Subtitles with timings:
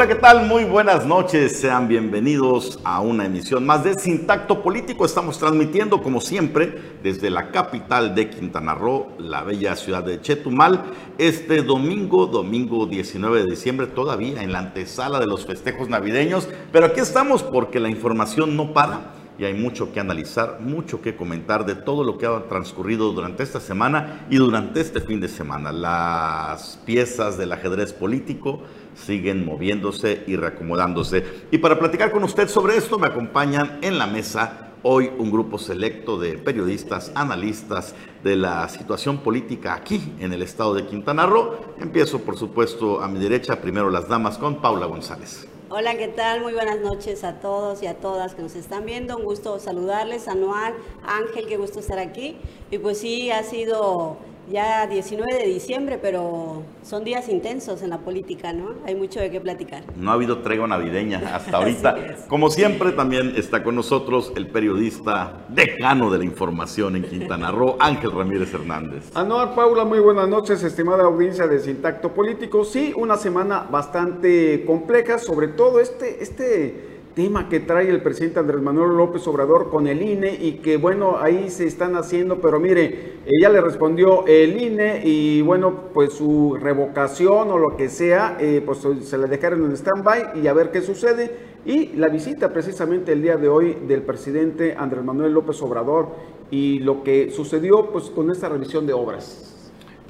[0.00, 0.46] Hola, ¿qué tal?
[0.46, 1.60] Muy buenas noches.
[1.60, 5.04] Sean bienvenidos a una emisión más de Sin Tacto Político.
[5.04, 10.84] Estamos transmitiendo, como siempre, desde la capital de Quintana Roo, la bella ciudad de Chetumal,
[11.18, 16.48] este domingo, domingo 19 de diciembre, todavía en la antesala de los festejos navideños.
[16.72, 21.16] Pero aquí estamos porque la información no para y hay mucho que analizar, mucho que
[21.16, 25.28] comentar de todo lo que ha transcurrido durante esta semana y durante este fin de
[25.28, 25.72] semana.
[25.72, 28.60] Las piezas del ajedrez político
[28.94, 31.24] siguen moviéndose y reacomodándose.
[31.50, 35.58] Y para platicar con usted sobre esto me acompañan en la mesa hoy un grupo
[35.58, 41.56] selecto de periodistas, analistas de la situación política aquí en el estado de Quintana Roo.
[41.80, 45.46] Empiezo, por supuesto, a mi derecha, primero las damas con Paula González.
[45.72, 46.40] Hola, ¿qué tal?
[46.40, 49.16] Muy buenas noches a todos y a todas que nos están viendo.
[49.16, 50.26] Un gusto saludarles.
[50.26, 50.74] Anual,
[51.04, 52.36] Ángel, qué gusto estar aquí.
[52.72, 54.16] Y pues sí, ha sido
[54.50, 58.74] ya 19 de diciembre, pero son días intensos en la política, ¿no?
[58.86, 59.84] Hay mucho de qué platicar.
[59.96, 61.96] No ha habido tregua navideña hasta ahorita.
[62.28, 67.76] Como siempre, también está con nosotros el periodista decano de la información en Quintana Roo,
[67.80, 69.10] Ángel Ramírez Hernández.
[69.14, 72.64] Anuar Paula, muy buenas noches, estimada audiencia de Sintacto Político.
[72.64, 78.62] Sí, una semana bastante compleja, sobre todo este, este tema que trae el presidente Andrés
[78.62, 83.18] Manuel López Obrador con el INE y que bueno, ahí se están haciendo, pero mire,
[83.26, 88.62] ella le respondió el INE y bueno, pues su revocación o lo que sea, eh,
[88.64, 91.30] pues se le dejaron en stand-by y a ver qué sucede.
[91.66, 96.08] Y la visita precisamente el día de hoy del presidente Andrés Manuel López Obrador
[96.50, 99.59] y lo que sucedió pues con esta revisión de obras.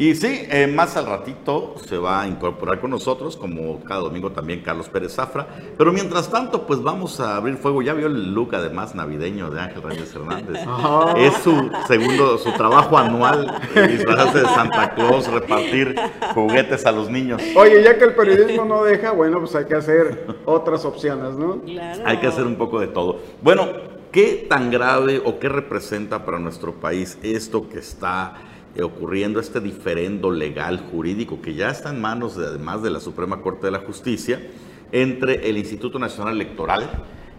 [0.01, 4.33] Y sí, eh, más al ratito se va a incorporar con nosotros, como cada domingo
[4.33, 5.47] también Carlos Pérez Zafra.
[5.77, 7.83] Pero mientras tanto, pues vamos a abrir fuego.
[7.83, 10.57] Ya vio el look además navideño de Ángel Reyes Hernández.
[11.19, 15.95] Es su segundo, su trabajo anual, disfrazarse de Santa Claus, repartir
[16.33, 17.42] juguetes a los niños.
[17.55, 21.61] Oye, ya que el periodismo no deja, bueno, pues hay que hacer otras opciones, ¿no?
[21.61, 22.03] Claro.
[22.07, 23.19] Hay que hacer un poco de todo.
[23.42, 23.69] Bueno,
[24.13, 28.49] ¿qué tan grave o qué representa para nuestro país esto que está eh,
[28.83, 33.42] ocurriendo este diferendo legal jurídico que ya está en manos, de, además de la Suprema
[33.42, 34.41] Corte de la Justicia,
[34.92, 36.89] entre el Instituto Nacional Electoral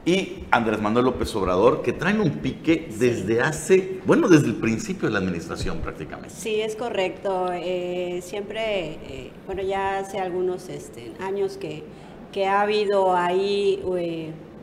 [0.06, 5.08] y Andrés Manuel López Obrador, que traen un pique desde hace, bueno, desde el principio
[5.08, 6.32] de la administración prácticamente.
[6.32, 7.50] Sí, es correcto.
[7.54, 11.84] Eh, siempre, eh, bueno, ya hace algunos este, años que,
[12.32, 13.80] que ha habido ahí,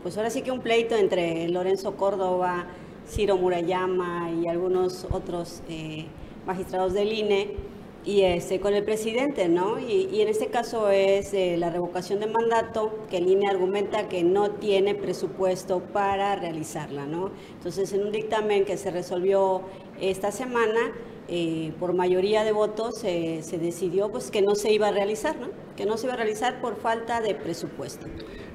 [0.02, 2.66] pues ahora sí que un pleito entre Lorenzo Córdoba,
[3.08, 5.62] Ciro Murayama y algunos otros
[6.48, 7.50] magistrados del INE
[8.06, 9.78] y este, con el presidente, ¿no?
[9.78, 14.24] Y, en este caso es eh, la revocación de mandato, que el INE argumenta que
[14.24, 17.30] no tiene presupuesto para realizarla, ¿no?
[17.52, 19.60] Entonces, en un dictamen que se resolvió
[20.00, 20.80] esta semana,
[21.28, 25.48] eh, por mayoría de votos se decidió pues que no se iba a realizar, ¿no?
[25.76, 28.06] Que no se iba a realizar por falta de presupuesto.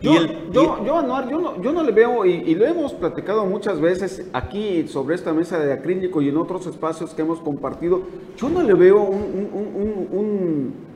[0.03, 0.11] Yo,
[0.51, 4.27] yo, yo, Anuar, yo, no, yo no le veo, y, lo hemos platicado muchas veces
[4.33, 8.01] aquí sobre esta mesa de acrílico y en otros espacios que hemos compartido,
[8.35, 9.09] yo no le veo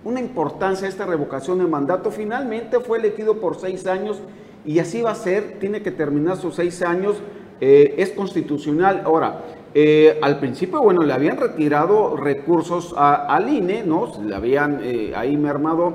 [0.03, 2.11] una importancia a esta revocación de mandato.
[2.11, 4.19] Finalmente fue elegido por seis años
[4.65, 7.15] y así va a ser, tiene que terminar sus seis años,
[7.61, 9.03] eh, es constitucional.
[9.05, 14.11] Ahora, eh, al principio, bueno, le habían retirado recursos al INE, ¿no?
[14.25, 15.93] Le habían eh, ahí mermado.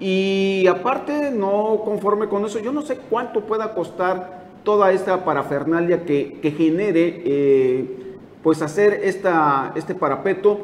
[0.00, 6.04] Y aparte, no conforme con eso, yo no sé cuánto pueda costar toda esta parafernalia
[6.04, 10.60] que, genere, eh, pues hacer esta, este parapeto.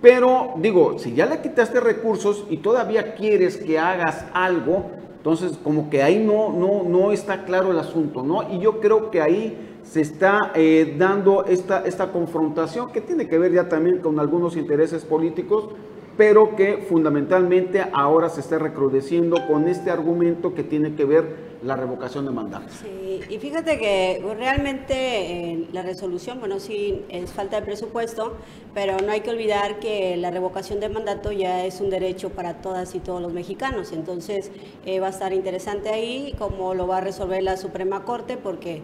[0.00, 5.90] Pero digo, si ya le quitaste recursos y todavía quieres que hagas algo, entonces como
[5.90, 8.48] que ahí no, no, no está claro el asunto, ¿no?
[8.52, 13.38] Y yo creo que ahí se está eh, dando esta, esta confrontación que tiene que
[13.38, 15.68] ver ya también con algunos intereses políticos,
[16.16, 21.76] pero que fundamentalmente ahora se está recrudeciendo con este argumento que tiene que ver la
[21.76, 22.66] revocación de mandato.
[22.82, 28.36] Sí, y fíjate que realmente eh, la resolución, bueno, sí es falta de presupuesto,
[28.74, 32.54] pero no hay que olvidar que la revocación de mandato ya es un derecho para
[32.60, 34.50] todas y todos los mexicanos, entonces
[34.84, 38.82] eh, va a estar interesante ahí cómo lo va a resolver la Suprema Corte, porque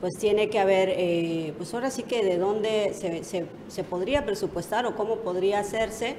[0.00, 4.86] pues tiene que haber, eh, pues ahora sí que de dónde se, se, podría presupuestar
[4.86, 6.16] o cómo podría hacerse,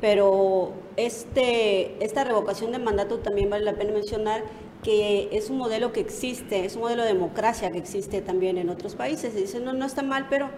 [0.00, 4.42] pero este, esta revocación de mandato también vale la pena mencionar
[4.82, 8.70] que es un modelo que existe, es un modelo de democracia que existe también en
[8.70, 9.34] otros países.
[9.34, 10.48] Dicen, no, no está mal, pero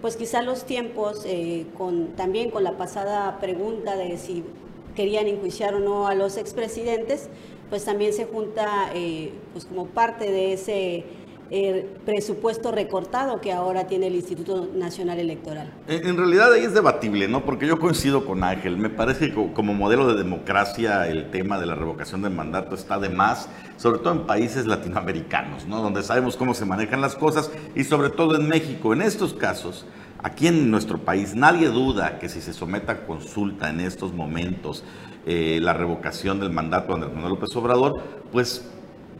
[0.00, 4.44] pues quizá los tiempos, eh, con, también con la pasada pregunta de si
[4.94, 7.28] querían enjuiciar o no a los expresidentes,
[7.70, 11.04] pues también se junta eh, pues como parte de ese
[11.52, 15.70] el presupuesto recortado que ahora tiene el Instituto Nacional Electoral.
[15.86, 17.44] En, realidad ahí es debatible, ¿no?
[17.44, 18.78] Porque yo coincido con Ángel.
[18.78, 22.98] Me parece que como modelo de democracia el tema de la revocación del mandato está
[22.98, 25.82] de más, sobre todo en países latinoamericanos, ¿no?
[25.82, 28.94] Donde sabemos cómo se manejan las cosas y sobre todo en México.
[28.94, 29.84] En estos casos,
[30.22, 34.84] aquí en nuestro país, nadie duda que si se someta a consulta en estos momentos
[35.26, 38.00] eh, la revocación del mandato de Andrés Manuel López Obrador,
[38.32, 38.71] pues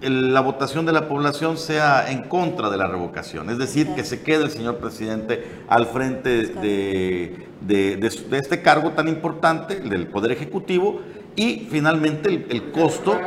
[0.02, 4.22] la votación de la población sea en contra de la revocación, es decir, que se
[4.22, 11.00] quede el señor presidente al frente de, de, este cargo tan importante, del Poder Ejecutivo,
[11.36, 13.18] y finalmente el, costo,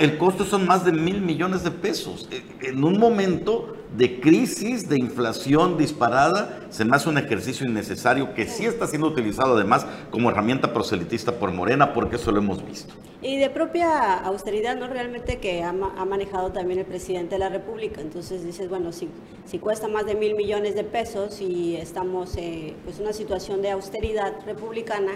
[0.00, 2.26] el costo son más de mil millones de pesos.
[2.62, 8.46] En un momento de crisis, de inflación disparada, se me hace un ejercicio innecesario que
[8.46, 12.94] sí está siendo utilizado además como herramienta proselitista por Morena, porque eso lo hemos visto.
[13.20, 14.86] Y de propia austeridad, ¿no?
[14.86, 18.00] Realmente que ha, manejado también el presidente de la República.
[18.00, 19.10] Entonces dices, bueno, si,
[19.44, 23.72] si cuesta más de mil millones de pesos y estamos en pues una situación de
[23.72, 25.12] austeridad republicana,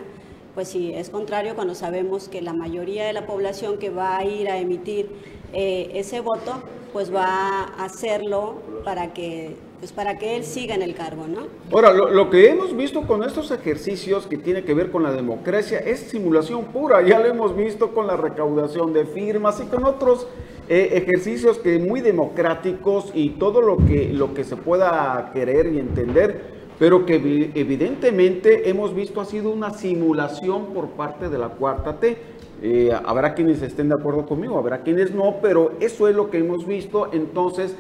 [0.54, 4.24] pues sí, es contrario cuando sabemos que la mayoría de la población que va a
[4.24, 5.10] ir a emitir
[5.52, 6.62] eh, ese voto,
[6.92, 8.54] pues va a hacerlo
[8.84, 11.48] para que, pues para que él siga en el cargo, ¿no?
[11.72, 15.78] Ahora, lo, que hemos visto con estos ejercicios que tiene que ver con la democracia
[15.80, 20.28] es simulación pura, ya lo hemos visto con la recaudación de firmas y con otros
[20.68, 25.80] eh, ejercicios que muy democráticos y todo lo que, lo que se pueda querer y
[25.80, 32.00] entender pero que evidentemente hemos visto ha sido una simulación por parte de la cuarta
[32.00, 32.16] T.
[32.62, 36.38] Eh, habrá quienes estén de acuerdo conmigo, habrá quienes no, pero eso es lo que
[36.38, 37.10] hemos visto.
[37.12, 37.76] Entonces,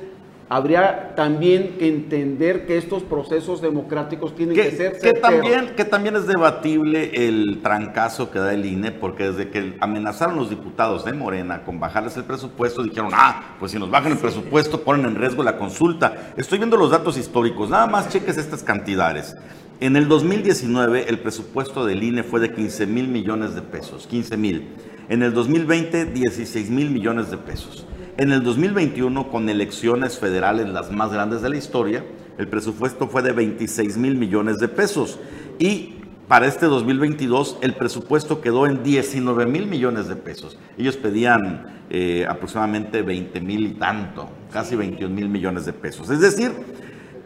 [0.48, 6.16] habría también que entender que estos procesos democráticos tienen que, ser que también que también
[6.16, 11.14] es debatible el trancazo que da el INE porque desde que amenazaron los diputados de
[11.14, 15.16] Morena con bajarles el presupuesto dijeron ah pues si nos bajan el presupuesto ponen en
[15.16, 19.36] riesgo la consulta estoy viendo los datos históricos nada más cheques estas cantidades.
[19.80, 24.36] En el 2019 el presupuesto del INE fue de 15 mil millones de pesos 15
[24.36, 24.68] mil.
[25.08, 30.90] En el 2020 16 mil millones de pesos en el 2021, con elecciones federales las
[30.90, 32.04] más grandes de la historia,
[32.38, 35.18] el presupuesto fue de 26 mil millones de pesos.
[35.58, 35.96] Y
[36.28, 40.56] para este 2022 el presupuesto quedó en 19 mil millones de pesos.
[40.78, 46.08] Ellos pedían eh, aproximadamente 20 mil y tanto, casi 21 mil millones de pesos.
[46.10, 46.52] Es decir,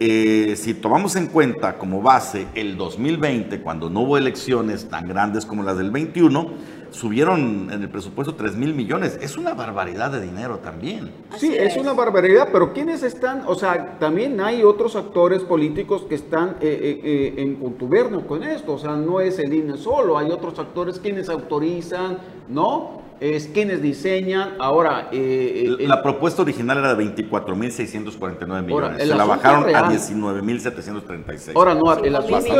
[0.00, 5.44] eh, si tomamos en cuenta como base el 2020, cuando no hubo elecciones tan grandes
[5.44, 6.50] como las del 21,
[6.90, 9.18] subieron en el presupuesto 3 mil millones.
[9.20, 11.10] Es una barbaridad de dinero también.
[11.36, 11.76] Sí, es.
[11.76, 13.42] una barbaridad, pero ¿quiénes están?
[13.46, 18.42] O sea, también hay otros actores políticos que están eh, eh, eh, en contubernio con
[18.42, 18.74] esto.
[18.74, 22.18] O sea, no es el INE solo, hay otros actores quienes autorizan,
[22.48, 22.97] ¿no?
[23.20, 24.54] Es quienes diseñan.
[24.58, 29.02] Ahora, la propuesta original era de 24.649 millones.
[29.02, 31.52] Se la bajaron a 19.736.
[31.54, 32.54] Ahora, no, el asunto,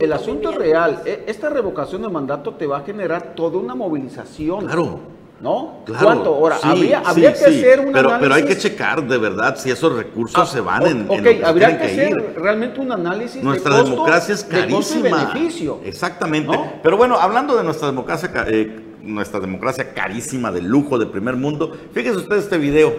[0.00, 1.02] el asunto es real.
[1.04, 4.66] E, esta revocación de mandato te va a generar toda una movilización.
[4.66, 5.14] Claro.
[5.40, 5.80] ¿No?
[6.00, 6.34] ¿Cuánto?
[6.34, 10.40] Ahora, habría, que hacer un pero, Pero hay que checar de verdad si esos recursos
[10.40, 15.32] ah, se van en, Ok, habría que hacer realmente un análisis Nuestra democracia es carísima.
[15.32, 15.80] beneficio.
[15.84, 16.58] Exactamente.
[16.82, 21.76] Pero bueno, hablando de nuestra democracia, eh, nuestra democracia carísima, de lujo, de primer mundo,
[21.92, 22.94] fíjense ustedes este video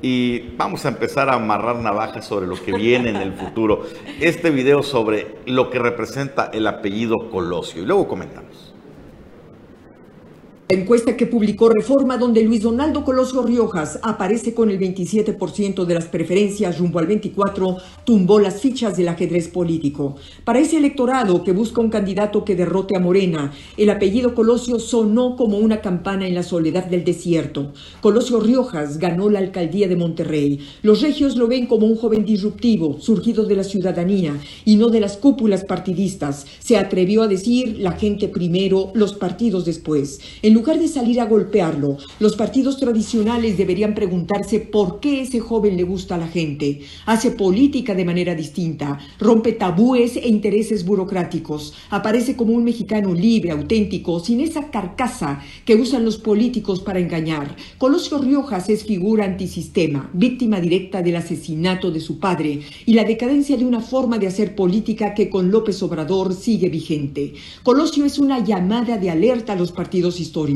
[0.00, 3.82] y vamos a empezar a amarrar navajas sobre lo que viene en el futuro.
[4.20, 8.47] Este video sobre lo que representa el apellido Colosio y luego comentamos.
[10.70, 15.94] La encuesta que publicó Reforma, donde Luis Donaldo Colosio Riojas aparece con el 27% de
[15.94, 20.16] las preferencias rumbo al 24, tumbó las fichas del ajedrez político.
[20.44, 25.36] Para ese electorado que busca un candidato que derrote a Morena, el apellido Colosio sonó
[25.36, 27.72] como una campana en la soledad del desierto.
[28.02, 30.58] Colosio Riojas ganó la alcaldía de Monterrey.
[30.82, 35.00] Los regios lo ven como un joven disruptivo, surgido de la ciudadanía y no de
[35.00, 36.44] las cúpulas partidistas.
[36.58, 40.20] Se atrevió a decir la gente primero, los partidos después
[40.58, 45.84] lugar de salir a golpearlo, los partidos tradicionales deberían preguntarse por qué ese joven le
[45.84, 46.80] gusta a la gente.
[47.06, 53.52] Hace política de manera distinta, rompe tabúes e intereses burocráticos, aparece como un mexicano libre,
[53.52, 57.54] auténtico, sin esa carcasa que usan los políticos para engañar.
[57.78, 63.56] Colosio Riojas es figura antisistema, víctima directa del asesinato de su padre y la decadencia
[63.56, 67.34] de una forma de hacer política que con López Obrador sigue vigente.
[67.62, 70.47] Colosio es una llamada de alerta a los partidos históricos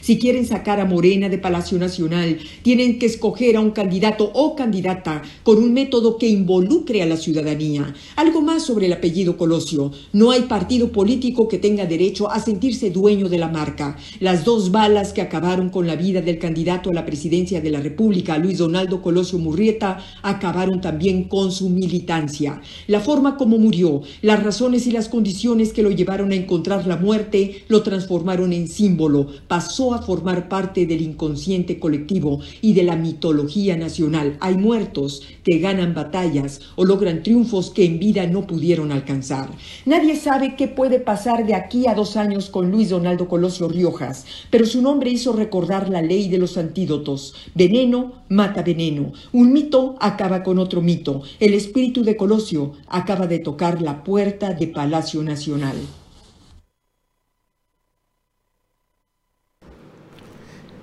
[0.00, 4.54] Si quieren sacar a Morena de Palacio Nacional, tienen que escoger a un candidato o
[4.54, 7.92] candidata con un método que involucre a la ciudadanía.
[8.16, 9.90] Algo más sobre el apellido Colosio.
[10.12, 13.96] No hay partido político que tenga derecho a sentirse dueño de la marca.
[14.20, 17.80] Las dos balas que acabaron con la vida del candidato a la presidencia de la
[17.80, 22.60] República, Luis Donaldo Colosio Murrieta, acabaron también con su militancia.
[22.86, 26.96] La forma como murió, las razones y las condiciones que lo llevaron a encontrar la
[26.96, 32.96] muerte lo transformaron en símbolo, pasó a formar parte del inconsciente colectivo y de la
[32.96, 34.36] mitología nacional.
[34.40, 39.50] Hay muertos que ganan batallas o logran triunfos que en vida no pudieron alcanzar.
[39.86, 44.26] Nadie sabe qué puede pasar de aquí a dos años con Luis Donaldo Colosio Riojas,
[44.50, 47.34] pero su nombre hizo recordar la ley de los antídotos.
[47.54, 49.12] Veneno mata veneno.
[49.32, 51.22] Un mito acaba con otro mito.
[51.40, 55.76] El espíritu de Colosio acaba de tocar la puerta de Palacio Nacional.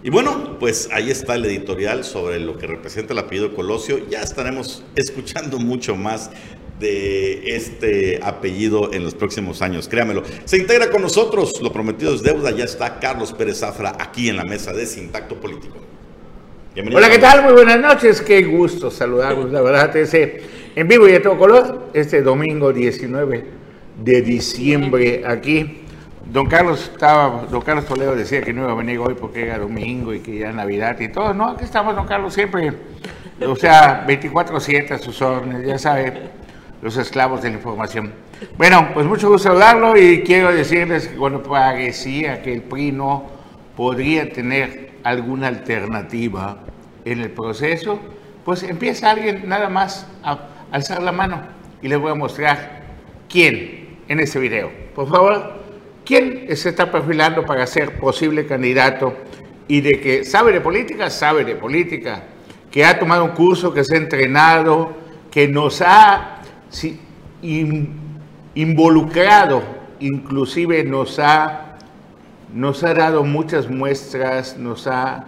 [0.02, 4.00] Y bueno, pues ahí está el editorial sobre lo que representa el apellido Colosio.
[4.10, 6.32] Ya estaremos escuchando mucho más
[6.80, 10.24] de este apellido en los próximos años, créamelo.
[10.46, 14.38] Se integra con nosotros, lo prometido es deuda, ya está Carlos Pérez Zafra aquí en
[14.38, 15.76] la mesa de Sintacto Político.
[16.94, 17.44] Hola, ¿qué tal?
[17.44, 20.42] Muy buenas noches, qué gusto saludarlos, la verdad, ese
[20.76, 23.46] en vivo y a todo color, este domingo 19
[24.02, 25.82] de diciembre aquí
[26.32, 29.58] Don Carlos estaba, don Carlos Toledo decía que no iba a venir hoy porque era
[29.58, 31.34] domingo y que ya Navidad y todo.
[31.34, 32.72] No, aquí estamos, don Carlos, siempre.
[33.48, 36.30] O sea, 24-7 a sus órdenes, ya sabe,
[36.84, 38.14] los esclavos de la información.
[38.60, 43.26] Bueno, pues mucho gusto saludarlo y quiero decirles que cuando parecía que el PRI no
[43.76, 46.60] podría tener alguna alternativa
[47.06, 48.00] en el proceso,
[48.46, 51.42] pues empieza alguien nada más a alzar la mano
[51.82, 52.84] y les voy a mostrar
[53.28, 54.70] quién en este video.
[54.94, 55.59] Por favor.
[56.10, 59.14] ¿Quién se está perfilando para ser posible candidato
[59.68, 61.08] y de que sabe de política?
[61.12, 62.24] Sabe de política,
[62.72, 64.96] que ha tomado un curso, que se ha entrenado,
[65.30, 66.42] que nos ha
[68.56, 69.62] involucrado,
[70.00, 71.78] inclusive nos ha,
[72.56, 75.28] nos ha dado muchas muestras, nos ha,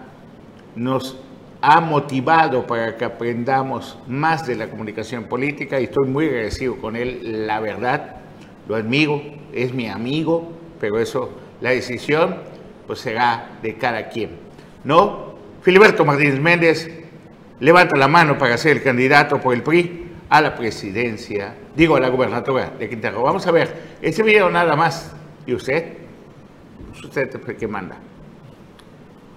[0.75, 1.19] nos
[1.61, 5.79] ha motivado para que aprendamos más de la comunicación política.
[5.79, 8.15] Y estoy muy agradecido con él, la verdad,
[8.67, 9.21] lo admiro,
[9.53, 11.29] es mi amigo, pero eso,
[11.61, 12.37] la decisión,
[12.87, 14.31] pues será de cada quien.
[14.83, 15.35] ¿No?
[15.61, 16.89] Filiberto Martínez Méndez
[17.59, 21.99] levanta la mano para ser el candidato por el PRI a la presidencia, digo, a
[21.99, 23.23] la gubernatura de Quintana Roo.
[23.23, 23.71] Vamos a ver,
[24.01, 25.13] ese video nada más.
[25.45, 25.93] ¿Y usted?
[27.03, 27.97] ¿Usted qué manda?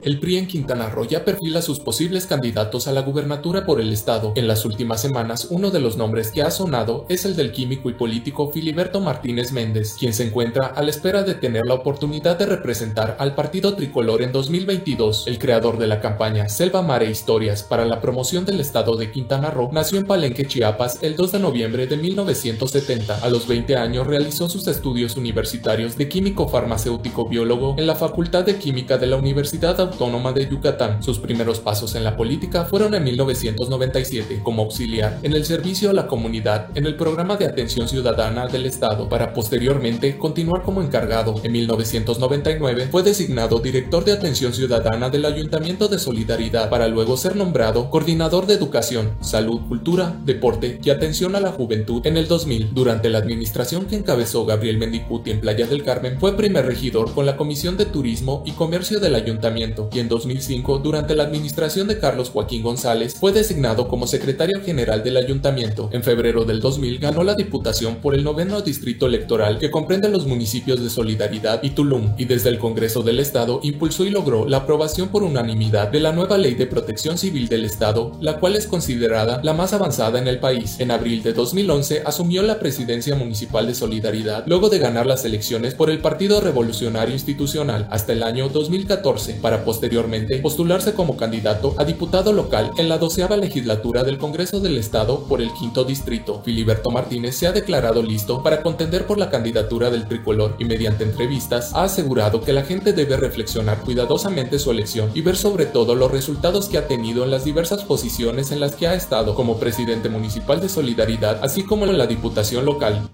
[0.04, 3.90] El PRI en Quintana Roo ya perfila sus posibles candidatos a la gubernatura por el
[3.90, 4.34] estado.
[4.36, 7.88] En las últimas semanas, uno de los nombres que ha sonado es el del químico
[7.88, 12.38] y político Filiberto Martínez Méndez, quien se encuentra a la espera de tener la oportunidad
[12.38, 15.26] de representar al partido tricolor en 2022.
[15.26, 19.50] El creador de la campaña Selva Mare Historias para la promoción del estado de Quintana
[19.50, 23.20] Roo nació en Palenque, Chiapas, el 2 de noviembre de 1970.
[23.24, 28.44] A los 20 años realizó sus estudios universitarios de químico farmacéutico biólogo en la Facultad
[28.44, 29.93] de Química de la Universidad Autónoma
[30.34, 31.02] de Yucatán.
[31.02, 35.92] Sus primeros pasos en la política fueron en 1997 como auxiliar en el servicio a
[35.92, 41.36] la comunidad en el programa de atención ciudadana del Estado para posteriormente continuar como encargado.
[41.44, 47.36] En 1999 fue designado director de atención ciudadana del Ayuntamiento de Solidaridad para luego ser
[47.36, 52.74] nombrado coordinador de educación, salud, cultura, deporte y atención a la juventud en el 2000.
[52.74, 57.26] Durante la administración que encabezó Gabriel Mendicuti en Playa del Carmen fue primer regidor con
[57.26, 61.98] la Comisión de Turismo y Comercio del Ayuntamiento y en 2005, durante la administración de
[61.98, 65.90] Carlos Joaquín González, fue designado como secretario general del ayuntamiento.
[65.92, 70.26] En febrero del 2000 ganó la diputación por el noveno distrito electoral que comprende los
[70.26, 74.58] municipios de Solidaridad y Tulum, y desde el Congreso del Estado impulsó y logró la
[74.58, 78.66] aprobación por unanimidad de la nueva Ley de Protección Civil del Estado, la cual es
[78.66, 80.76] considerada la más avanzada en el país.
[80.78, 85.74] En abril de 2011 asumió la presidencia municipal de Solidaridad luego de ganar las elecciones
[85.74, 91.84] por el Partido Revolucionario Institucional hasta el año 2014 para posteriormente postularse como candidato a
[91.84, 96.42] diputado local en la doceava legislatura del Congreso del Estado por el quinto distrito.
[96.44, 101.04] Filiberto Martínez se ha declarado listo para contender por la candidatura del tricolor y mediante
[101.04, 105.94] entrevistas ha asegurado que la gente debe reflexionar cuidadosamente su elección y ver sobre todo
[105.94, 109.58] los resultados que ha tenido en las diversas posiciones en las que ha estado como
[109.58, 113.10] presidente municipal de Solidaridad, así como en la diputación local.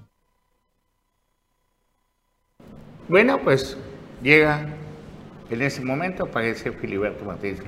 [3.09, 3.77] Bueno, pues
[4.23, 4.80] llega
[5.51, 7.61] en ese momento aparece Filiberto Martínez.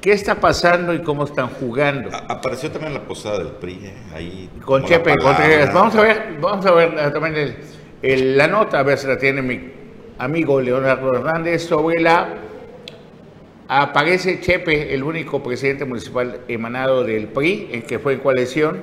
[0.00, 2.10] ¿Qué está pasando y cómo están jugando?
[2.28, 4.50] apareció también la posada del PRI, eh, ahí.
[4.64, 5.72] Con Chepe Contreras.
[5.72, 7.56] Vamos a ver, vamos a ver también
[8.02, 9.72] la nota, a ver si la tiene mi
[10.18, 12.28] amigo Leonardo Hernández, sobre la
[13.68, 18.80] aparece Chepe, el único presidente municipal emanado del PRI, en que fue en coalición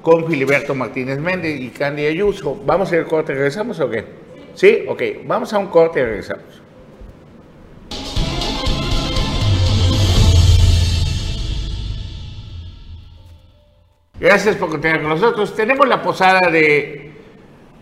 [0.00, 2.58] con Filiberto Martínez Méndez y Candy Ayuso.
[2.64, 4.04] ¿Vamos a ir corte y regresamos o qué?
[4.54, 4.84] ¿Sí?
[4.88, 6.65] Ok, vamos a un corte y regresamos.
[14.18, 15.54] Gracias por continuar con nosotros.
[15.54, 17.12] Tenemos la posada de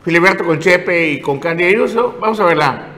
[0.03, 2.17] Filiberto con Chepe y con Candy Ayuso.
[2.21, 2.88] Vamos a verla.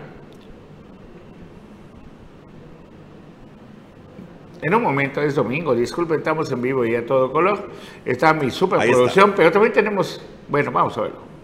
[4.63, 7.71] En un momento, es domingo, disculpen, estamos en vivo y a todo color.
[8.07, 11.36] Está mi superproducción, pero también tenemos, bueno, vamos a verlo.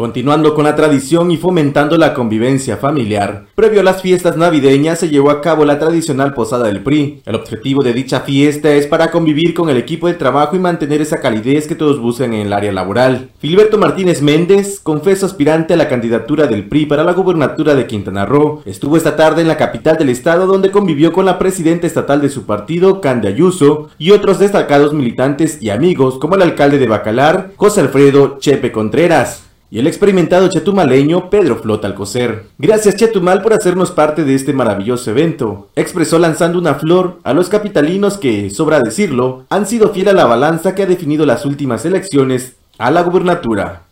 [0.00, 5.10] Continuando con la tradición y fomentando la convivencia familiar, previo a las fiestas navideñas se
[5.10, 7.20] llevó a cabo la tradicional posada del PRI.
[7.26, 11.02] El objetivo de dicha fiesta es para convivir con el equipo de trabajo y mantener
[11.02, 13.28] esa calidez que todos buscan en el área laboral.
[13.40, 18.24] Filiberto Martínez Méndez, confeso aspirante a la candidatura del PRI para la gubernatura de Quintana
[18.24, 22.22] Roo, estuvo esta tarde en la capital del estado donde convivió con la presidenta estatal
[22.22, 26.86] de su partido, Cande Ayuso, y otros destacados militantes y amigos como el alcalde de
[26.86, 32.46] Bacalar, José Alfredo Chepe Contreras y el experimentado chetumaleño Pedro Flota Alcocer.
[32.58, 37.48] Gracias Chetumal por hacernos parte de este maravilloso evento, expresó lanzando una flor a los
[37.48, 41.84] capitalinos que, sobra decirlo, han sido fiel a la balanza que ha definido las últimas
[41.84, 43.82] elecciones a la gubernatura.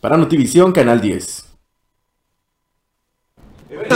[0.00, 1.44] Para Notivisión, Canal 10.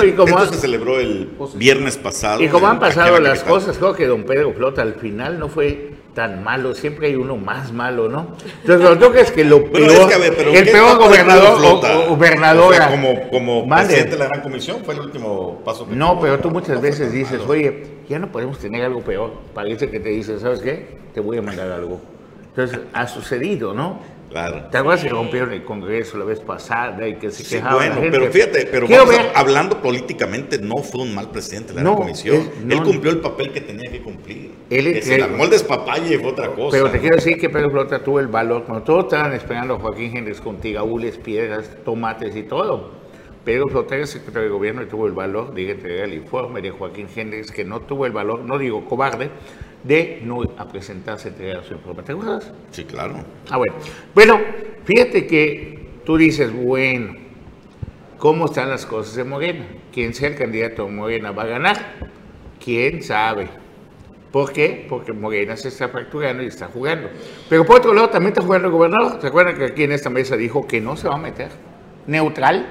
[0.04, 2.42] Y como se celebró el viernes pasado.
[2.42, 5.97] Y como han pasado las cosas, creo que don Pedro Flota al final no fue
[6.14, 8.34] tan malo, siempre hay uno más malo, ¿no?
[8.62, 10.10] Entonces, lo que es que lo peor,
[10.52, 15.60] el peor gobernador o, gobernadora, como, como presidente de la Gran Comisión, fue el último
[15.64, 15.88] paso.
[15.88, 19.32] Que no, pero tú muchas veces dices, oye, ya no podemos tener algo peor.
[19.54, 20.98] Parece que te dice, ¿sabes qué?
[21.14, 22.00] Te voy a mandar algo.
[22.48, 24.00] Entonces, ha sucedido, ¿no?
[24.30, 24.66] Claro.
[24.70, 28.00] ¿Te acuerdas que rompieron el Congreso la vez pasada y que se quejaba bueno, la
[28.02, 28.18] gente?
[28.18, 28.86] pero fíjate, pero
[29.34, 32.50] hablando políticamente, no fue un mal presidente de la comisión.
[32.68, 34.52] él cumplió el papel que tenía que cumplir.
[34.70, 36.76] Él, armó el despapalle fue otra cosa.
[36.76, 39.78] Pero te quiero decir que Pedro Flota tuvo el valor, cuando todos estaban esperando a
[39.78, 42.98] Joaquín Gendrix con tigaúles, piedras, tomates y todo.
[43.44, 46.70] Pedro Flota era secretario de gobierno y tuvo el valor de entregar el informe de
[46.70, 49.30] Joaquín Hendrix, que no tuvo el valor, no digo cobarde,
[49.88, 52.02] de no a presentarse a su informe.
[52.02, 52.52] ¿Te acuerdas?
[52.70, 53.14] Sí, claro.
[53.50, 53.74] Ah, bueno.
[54.14, 54.38] Bueno,
[54.84, 57.14] fíjate que tú dices, bueno,
[58.18, 59.66] ¿cómo están las cosas de Morena?
[59.90, 61.94] ¿Quién sea el candidato de Morena va a ganar?
[62.62, 63.48] ¿Quién sabe?
[64.30, 64.84] ¿Por qué?
[64.86, 67.08] Porque Morena se está fracturando y está jugando.
[67.48, 69.18] Pero por otro lado también está jugando el gobernador.
[69.22, 71.48] ¿Se acuerdan que aquí en esta mesa dijo que no se va a meter?
[72.06, 72.66] Neutral.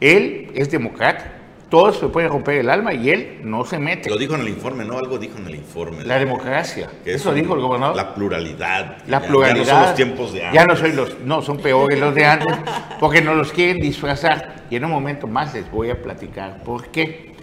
[0.00, 1.37] Él es demócrata
[1.68, 4.08] todos se pueden romper el alma y él no se mete.
[4.08, 4.96] Lo dijo en el informe, ¿no?
[4.96, 6.02] Algo dijo en el informe.
[6.04, 6.88] La democracia.
[7.04, 7.94] Eso dijo el gobernador.
[7.94, 8.98] La pluralidad.
[9.06, 9.64] La pluralidad.
[9.66, 10.54] Ya no son los tiempos de antes.
[10.54, 12.56] Ya no soy los, no, son peores los de antes,
[12.98, 14.64] porque no los quieren disfrazar.
[14.70, 17.34] Y en un momento más les voy a platicar por qué.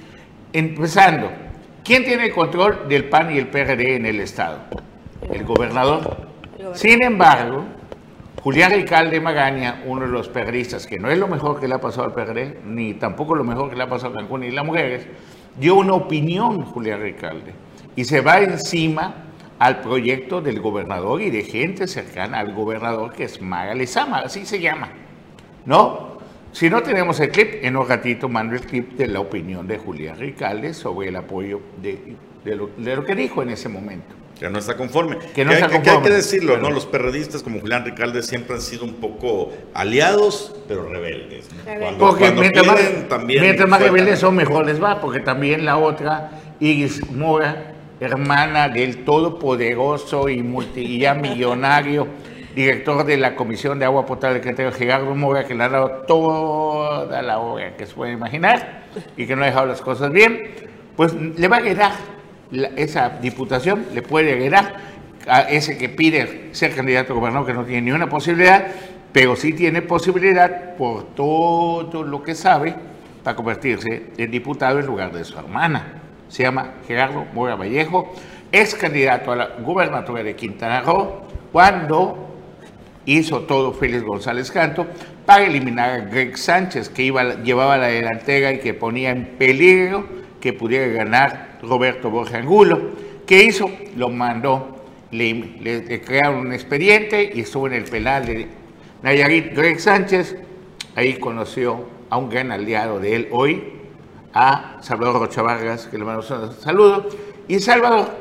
[0.53, 1.31] Empezando,
[1.83, 4.59] ¿quién tiene el control del PAN y el PRD en el Estado?
[5.31, 6.29] El gobernador.
[6.73, 7.65] Sin embargo,
[8.45, 11.81] Julián Ricalde Magaña, uno de los perristas, que no es lo mejor que le ha
[11.81, 14.63] pasado al PRD, ni tampoco lo mejor que le ha pasado a Cancún y las
[14.63, 15.08] mujeres,
[15.60, 17.53] dio una opinión, Julián Ricalde,
[17.95, 19.15] y se va encima
[19.58, 24.45] al proyecto del gobernador y de gente cercana al gobernador, que es Maga Lezama, así
[24.45, 24.89] se llama,
[25.65, 26.19] ¿no?
[26.51, 29.79] Si no tenemos el clip, en un ratito mando el clip de la opinión de
[29.79, 32.15] Julián Ricalde sobre el apoyo de
[32.55, 34.13] lo que dijo en ese momento.
[34.39, 35.17] Que no está conforme.
[35.34, 35.84] Que no está conforme.
[35.84, 36.69] Que hay que decirlo, ¿no?
[36.69, 41.48] Los perredistas como Julián Ricalde siempre han sido un poco aliados, pero rebeldes.
[41.98, 46.32] porque mientras, más, también mientras más rebeldes son, mejor les va, porque también la otra,
[46.60, 52.08] Iris Mora, hermana del todopoderoso y, multi, ya millonario
[52.56, 57.21] director de la Comisión de Agua Potable que Gerardo Mora, que le ha dado toda
[57.21, 58.86] la obra que se puede imaginar
[59.17, 60.52] y que no ha dejado las cosas bien,
[60.95, 61.91] pues le va a quedar
[62.75, 64.75] esa diputación le puede heredar
[65.27, 68.67] a ese que pide ser candidato a gobernador, que no tiene ni una posibilidad,
[69.12, 72.75] pero sí tiene posibilidad por todo lo que sabe
[73.23, 76.01] para convertirse en diputado en lugar de su hermana.
[76.29, 78.13] Se llama Gerardo Mora Vallejo,
[78.51, 82.36] es candidato a la gubernatura de Quintana Roo cuando
[83.05, 84.86] hizo todo Félix González Canto
[85.25, 90.24] para eliminar a Greg Sánchez, que iba, llevaba la delantera y que ponía en peligro
[90.45, 92.79] que pudiera ganar Roberto Borja Angulo.
[93.25, 93.67] ¿Qué hizo?
[93.95, 98.47] Lo mandó, le, crearon un expediente y estuvo en el penal de
[99.01, 100.36] Nayarit Greg Sánchez.
[100.95, 103.73] Ahí conoció a un gran aliado de él hoy,
[104.36, 107.10] a Salvador Rocha Vargas, que le mando un saludo.
[107.47, 108.12] Y Salvador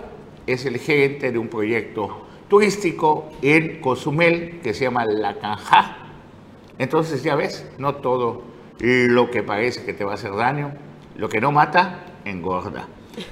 [0.46, 5.98] es el gerente de un proyecto turístico en Cozumel que se llama La Canja.
[6.78, 8.44] Entonces, ya ves, no todo
[8.80, 10.72] lo que parece que te va a hacer daño,
[11.18, 12.88] lo que no mata, engorda.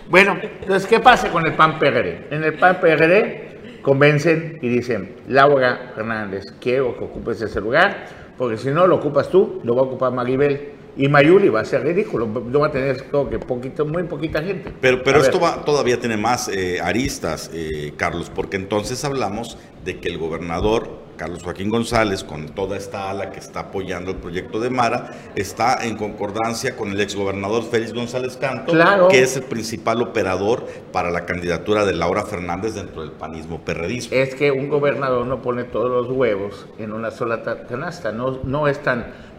[0.08, 2.28] Bueno, entonces, ¿qué pasa con el PAN PRD?
[2.30, 8.06] En el PAN PRD convencen y dicen, Laura Fernández, quiero que ocupes ese lugar,
[8.38, 10.72] porque si no lo ocupas tú, lo va a ocupar Maribel.
[10.94, 14.42] Y Mayuli va a ser ridículo, no va a tener creo que poquito, muy poquita
[14.42, 14.74] gente.
[14.78, 20.00] Pero, pero esto va, todavía tiene más eh, aristas, eh, Carlos, porque entonces hablamos de
[20.00, 24.60] que el gobernador Carlos Joaquín González, con toda esta ala que está apoyando el proyecto
[24.60, 28.72] de Mara, está en concordancia con el exgobernador Félix González Canto,
[29.08, 34.14] que es el principal operador para la candidatura de Laura Fernández dentro del panismo perredismo.
[34.16, 38.68] Es que un gobernador no pone todos los huevos en una sola canasta, no, no,
[38.68, 38.80] es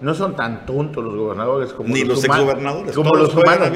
[0.02, 2.96] no son tan tontos los gobernadores como Ni los, exgobernadores.
[2.96, 3.72] Como los humanos.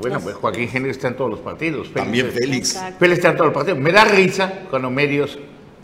[0.00, 1.92] bueno, pues Joaquín Henry está en todos los partidos.
[1.92, 2.80] También Félix.
[2.98, 3.78] Félix está en todos los partidos.
[3.78, 5.38] Me da risa cuando medios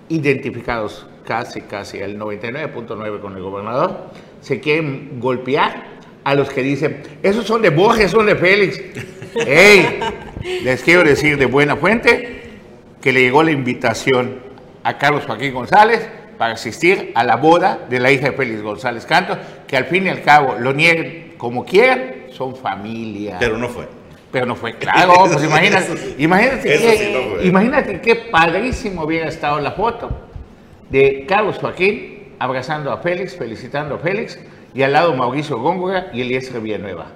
[0.09, 7.03] identificados casi, casi el 99.9 con el gobernador, se quieren golpear a los que dicen,
[7.23, 8.81] esos son de Borges, son de Félix.
[9.47, 10.01] ¡Ey!
[10.62, 12.42] Les quiero decir de buena fuente
[13.01, 14.40] que le llegó la invitación
[14.83, 19.07] a Carlos Joaquín González para asistir a la boda de la hija de Félix González
[19.07, 23.37] Canto, que al fin y al cabo lo nieguen como quieran, son familia.
[23.38, 23.95] Pero no fue.
[24.37, 30.11] Pero no fue, claro, pues imagínate, imagínate, imagínate qué padrísimo hubiera estado la foto
[30.90, 34.38] de Carlos Joaquín abrazando a Félix, felicitando a Félix,
[34.75, 37.07] y al lado Mauricio Góngora y Eliezer Villanueva.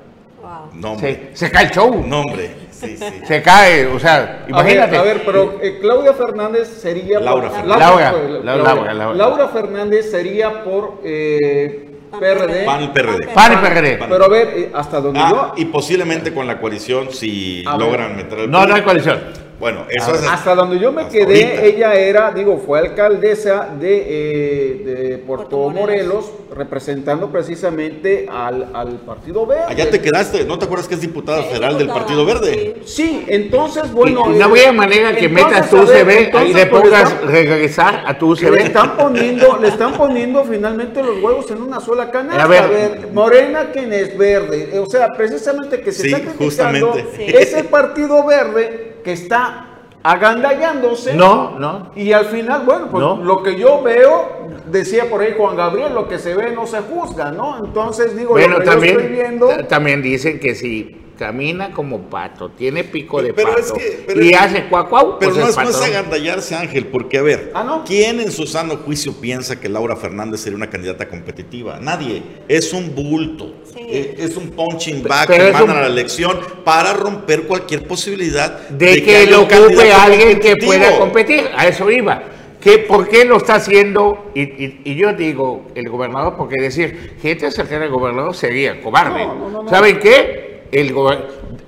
[0.41, 0.99] Wow.
[0.99, 2.07] Se, se, cae el show.
[2.07, 2.53] Nombre.
[2.71, 3.05] Sí, sí.
[3.27, 4.97] Se cae, o sea, imagínate.
[4.97, 10.65] A ver, pero eh, Claudia Fernández sería Laura, por, Laura, Laura, Laura, Laura, Fernández sería
[10.65, 12.65] por eh, PRD.
[12.65, 13.29] PAN y PRD.
[13.29, 13.99] PAN y PRD.
[14.09, 15.53] Pero a ver, eh, hasta donde ah, yo...
[15.57, 18.51] Y posiblemente con la coalición si logran meter el...
[18.51, 19.21] No, no hay coalición.
[19.61, 24.83] Bueno, eso es hasta donde yo me quedé, ella era, digo, fue alcaldesa de, eh,
[24.85, 29.65] de Puerto, Morelos, representando precisamente al, al, Partido Verde.
[29.69, 32.77] Allá te quedaste, ¿no te acuerdas que es diputada federal del Partido Verde?
[32.87, 34.33] Sí, entonces, bueno.
[34.33, 38.33] Y, no había manera que metas tu UCB y le pues, pongas regresar a tu
[38.33, 38.53] UCB.
[38.53, 42.45] Le están poniendo, le están poniendo finalmente los huevos en una sola canasta.
[42.45, 47.67] A ver, Morena quien es verde, o sea, precisamente que se está criticando es el
[47.67, 49.67] Partido Verde que está
[50.03, 51.15] agandallándose.
[51.15, 51.91] No, no.
[51.95, 56.09] Y al final, bueno, pues lo que yo veo, decía por ahí Juan Gabriel, lo
[56.09, 57.65] que se ve no se juzga, ¿no?
[57.65, 59.49] Entonces digo, bueno, lo que también, yo estoy viendo.
[59.67, 63.75] También dicen que si camina como pato, tiene pico de pato
[64.17, 65.19] y hace cuacuau.
[65.19, 68.79] Pero pues no, es, no agandallarse, Ángel, porque a ver, ¿Ah, ¿quién en su sano
[68.79, 71.79] juicio piensa que Laura Fernández sería una candidata competitiva?
[71.79, 72.23] Nadie.
[72.49, 73.53] Es un bulto.
[73.77, 79.03] Eh, es un punching bag que mandan a la elección para romper cualquier posibilidad de,
[79.03, 81.51] que, lo ocupe alguien que pueda competir.
[81.55, 82.23] A eso iba.
[82.63, 84.31] ¿Qué, ¿Por qué lo está haciendo?
[84.35, 89.27] Y, yo digo, el gobernador, porque decir, gente cercana al gobernador sería cobarde.
[89.69, 90.50] ¿Saben qué?
[90.73, 90.95] El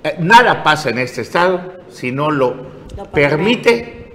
[0.04, 2.54] eh, nada pasa en este estado si no lo,
[3.12, 4.12] permite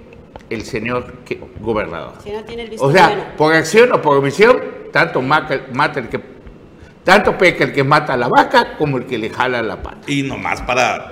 [0.50, 1.14] el señor
[1.60, 2.14] gobernador.
[2.78, 4.60] o sea, por acción o por omisión,
[4.92, 6.20] tanto mata, el que
[7.04, 10.00] tanto peca el que mata a la vaca como el que le jala la pata.
[10.06, 11.10] Y nomás para,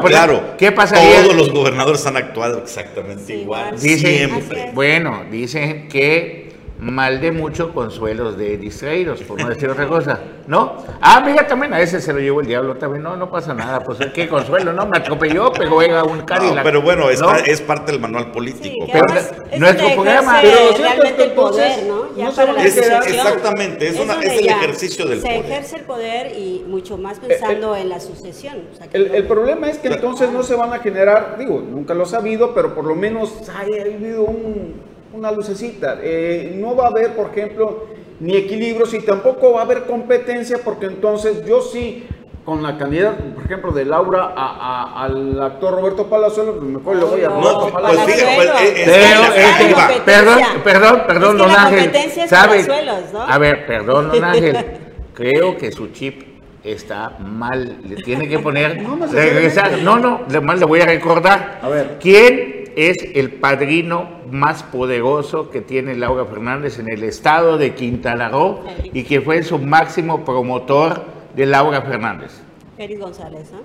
[0.00, 3.78] claro, ¿qué pasa Todos los gobernadores han actuado exactamente igual.
[3.78, 4.70] siempre.
[4.72, 6.43] Bueno, dicen que
[6.78, 10.76] mal de mucho consuelos de distraídos, por no decir otra cosa, ¿no?
[11.00, 13.80] Ah, mira, también a ese se lo llevó el diablo también, no, no pasa nada,
[13.80, 14.86] pues qué consuelo, ¿no?
[14.86, 16.56] Me atropelló, pegó a un Cadillac.
[16.56, 18.86] No, pero bueno, es, es, parte del manual político.
[18.92, 19.06] pero
[19.58, 20.40] nuestro programa...
[20.42, 22.14] Pero realmente el poder, ¿no?
[22.16, 25.32] Ya para la es, exactamente, es, una, es el ejercicio del poder.
[25.32, 28.64] Se ejerce el poder y mucho más pensando en la sucesión.
[28.92, 32.06] el, el, problema es que entonces no se van a generar, digo, nunca lo he
[32.06, 35.98] sabido, pero por lo menos haya habido un una lucecita.
[36.02, 37.86] Eh, no va a haber, por ejemplo,
[38.20, 42.06] ni equilibrios y tampoco va a haber competencia porque entonces yo sí,
[42.44, 47.24] con la candidata, por ejemplo, de Laura al actor Roberto Palazuelos, pues mejor le voy
[47.24, 47.72] a no, pues
[50.04, 51.92] perdón, perdón, perdón, don Ángel.
[53.26, 54.56] A ver, perdón, don Ángel.
[55.14, 57.78] Creo que su chip está mal.
[57.84, 58.82] Le tiene que poner.
[58.84, 59.78] No, no, regresar.
[59.78, 61.60] No, no, además le voy a recordar.
[61.62, 61.98] A ver.
[62.00, 68.28] ¿Quién es el padrino más poderoso que tiene Laura Fernández en el estado de Quintana
[68.28, 68.60] Roo
[68.92, 72.32] y que fue su máximo promotor de Laura Fernández.
[72.76, 73.60] Félix González, ¿no?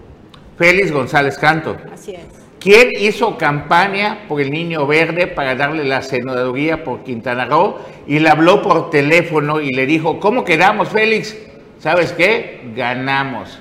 [0.58, 1.78] Félix González Canto.
[1.91, 2.22] Así es.
[2.60, 7.78] ¿Quién hizo campaña por el Niño Verde para darle la senaduría por Quintana Roo?
[8.06, 11.38] Y le habló por teléfono y le dijo, ¿cómo quedamos, Félix?
[11.78, 12.74] ¿Sabes qué?
[12.76, 13.60] Ganamos.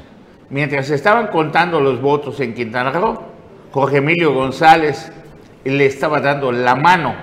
[0.51, 3.23] Mientras estaban contando los votos en Quintana Roo,
[3.71, 5.13] Jorge Emilio González
[5.65, 7.15] le estaba dando la mano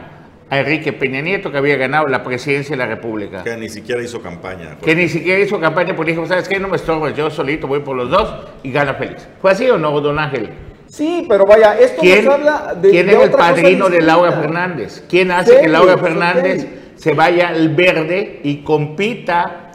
[0.49, 3.43] a Enrique Peña Nieto, que había ganado la presidencia de la República.
[3.43, 4.77] Que ni siquiera hizo campaña.
[4.83, 6.59] Que ni siquiera hizo campaña porque dijo, ¿sabes qué?
[6.59, 9.27] No me estorbo, yo solito voy por los dos y gana feliz.
[9.41, 10.49] ¿Fue así o no, don Ángel?
[10.87, 12.89] Sí, pero vaya, esto ¿Quién, nos habla de.
[12.89, 14.31] ¿quién de es el padrino de Laura.
[14.33, 15.03] Fernández?
[15.09, 17.01] ¿Quién hace que Félix, Laura Fernández Félix.
[17.01, 19.71] se vaya al verde y compita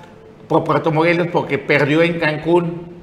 [0.46, 2.99] por Puerto Morelos porque perdió en Cancún?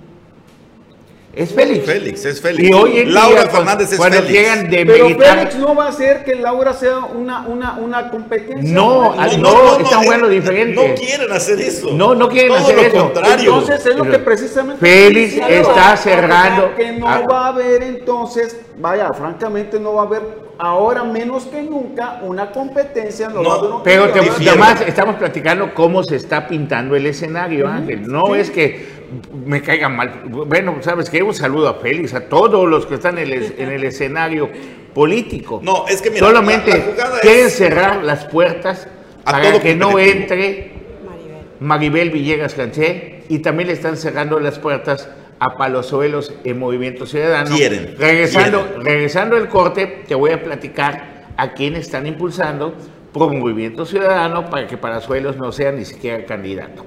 [1.37, 1.85] Es Félix.
[1.85, 2.67] Félix, es Félix.
[2.69, 4.33] Y hoy en Laura día, Fernández es cuando Félix.
[4.33, 8.09] llegan de Pero militar, Félix no va a hacer que Laura sea una, una, una
[8.09, 8.73] competencia.
[8.73, 9.35] No, Félix.
[9.35, 10.75] ah, no, están eh, jugando diferente.
[10.89, 11.91] No quieren hacer eso.
[11.93, 12.97] No, no quieren Todo hacer lo eso.
[13.03, 13.53] contrario.
[13.59, 14.79] Entonces es lo que precisamente.
[14.85, 17.21] Félix está cerrando- Que no Ah.
[17.29, 20.21] va a haber entonces, vaya, francamente no va a haber
[20.59, 23.29] ahora menos que nunca una competencia.
[23.29, 28.07] No, No, Pero te, además estamos platicando cómo se está pintando el escenario, Ángel.
[28.07, 28.96] No es que
[29.45, 30.23] me caiga mal.
[30.27, 31.23] Bueno, ¿sabes qué?
[31.23, 34.49] Un saludo a Félix, a todos los que están en el, en el escenario
[34.93, 35.59] político.
[35.63, 38.87] No, es que mira, Solamente la- quieren es- cerrar las puertas
[39.25, 40.71] A para todo que no entre
[41.05, 41.37] Maribel.
[41.59, 47.55] Maribel Villegas Canché y también le están cerrando las puertas a Palozuelos en Movimiento Ciudadano.
[47.55, 48.85] Quieren, Regresando, quieren.
[48.85, 52.73] regresando el corte, te voy a platicar a quién están impulsando
[53.13, 56.85] por Movimiento Ciudadano para que Palazuelos no sea ni siquiera candidato.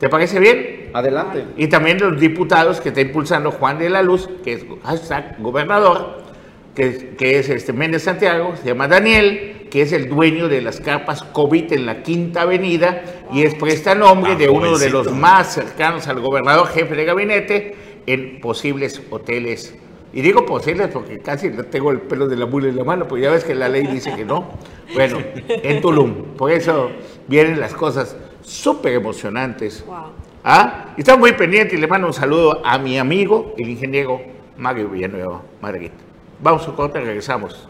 [0.00, 0.81] ¿Te parece bien?
[0.92, 1.44] Adelante.
[1.56, 6.22] Y también los diputados que está impulsando Juan de la Luz, que es hashtag gobernador,
[6.74, 10.80] que, que es este Méndez Santiago, se llama Daniel, que es el dueño de las
[10.80, 13.02] carpas COVID en la Quinta Avenida
[13.32, 17.76] y es prestanombre Ah, de uno de los más cercanos al gobernador, jefe de gabinete,
[18.06, 19.74] en posibles hoteles.
[20.12, 23.08] Y digo posibles porque casi no tengo el pelo de la mula en la mano,
[23.08, 24.50] porque ya ves que la ley dice que no.
[24.92, 26.34] Bueno, en Tulum.
[26.36, 26.90] Por eso
[27.26, 29.84] vienen las cosas súper emocionantes.
[29.86, 30.12] Wow.
[30.44, 30.92] ¿Ah?
[30.96, 34.20] Estamos muy pendientes y le mando un saludo a mi amigo, el ingeniero
[34.56, 35.94] Mario Villanueva Marguerite.
[36.40, 37.68] Vamos a corte regresamos.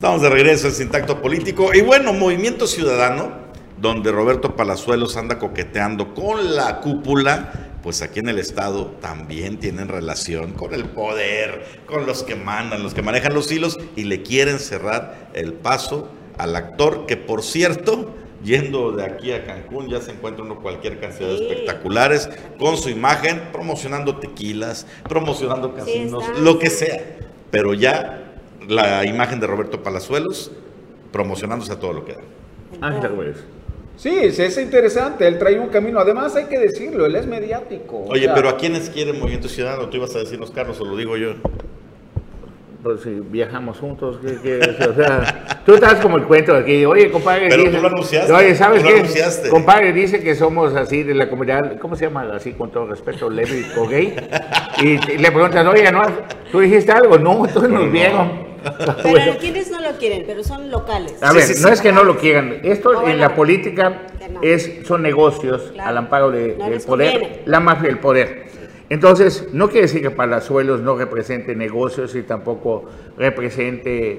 [0.00, 1.74] Estamos de regreso en Sintacto Político.
[1.74, 3.32] Y bueno, Movimiento Ciudadano,
[3.78, 9.86] donde Roberto Palazuelos anda coqueteando con la cúpula, pues aquí en el Estado también tienen
[9.86, 14.22] relación con el poder, con los que mandan, los que manejan los hilos y le
[14.22, 20.00] quieren cerrar el paso al actor que, por cierto, yendo de aquí a Cancún ya
[20.00, 21.44] se encuentra uno cualquier cantidad de Sí.
[21.44, 27.18] espectaculares con su imagen, promocionando tequilas, promocionando casinos, lo que sea.
[27.52, 28.34] Pero ya
[28.66, 30.50] la imagen de Roberto Palazuelos
[31.12, 32.22] promocionándose a todo lo que da.
[32.80, 33.36] Ángel Ruiz.
[33.96, 35.26] Sí, sí, es interesante.
[35.26, 35.98] Él trae un camino.
[36.00, 37.96] Además, hay que decirlo, él es mediático.
[37.96, 39.88] o Oye, sea, pero ¿a quiénes quiere Movimiento Ciudadano?
[39.88, 41.34] Tú ibas a decirnos, Carlos, o lo digo yo.
[42.82, 44.86] Pues si viajamos juntos, ¿qué, qué es?
[44.86, 47.48] O sea, tú estás como el cuento de que, oye, compadre.
[47.48, 49.00] Pero dice- tú lo anunciaste, Oye, ¿sabes tú lo qué?
[49.00, 49.48] anunciaste.
[49.48, 52.28] Compadre dice que somos así de la comunidad, ¿cómo se llama?
[52.32, 54.14] Así con todo respeto, lésbico gay.
[54.82, 56.02] Y, y le preguntas, oye, ¿no?
[56.52, 57.18] ¿Tú dijiste algo?
[57.18, 57.90] No, entonces nos no.
[57.90, 58.45] vieron.
[59.02, 61.22] Pero quienes no lo quieren, pero son locales.
[61.22, 61.62] A ver, sí, sí.
[61.62, 62.60] no es que no lo quieran.
[62.62, 64.02] Esto No, en bueno, la política
[64.32, 64.40] no.
[64.42, 65.90] es, son negocios Claro.
[65.90, 67.42] al amparo de- No del poder, conviene.
[67.46, 68.46] la mafia del poder.
[68.88, 72.84] Entonces, no quiere decir que Palazuelos no represente negocios y tampoco
[73.18, 74.12] represente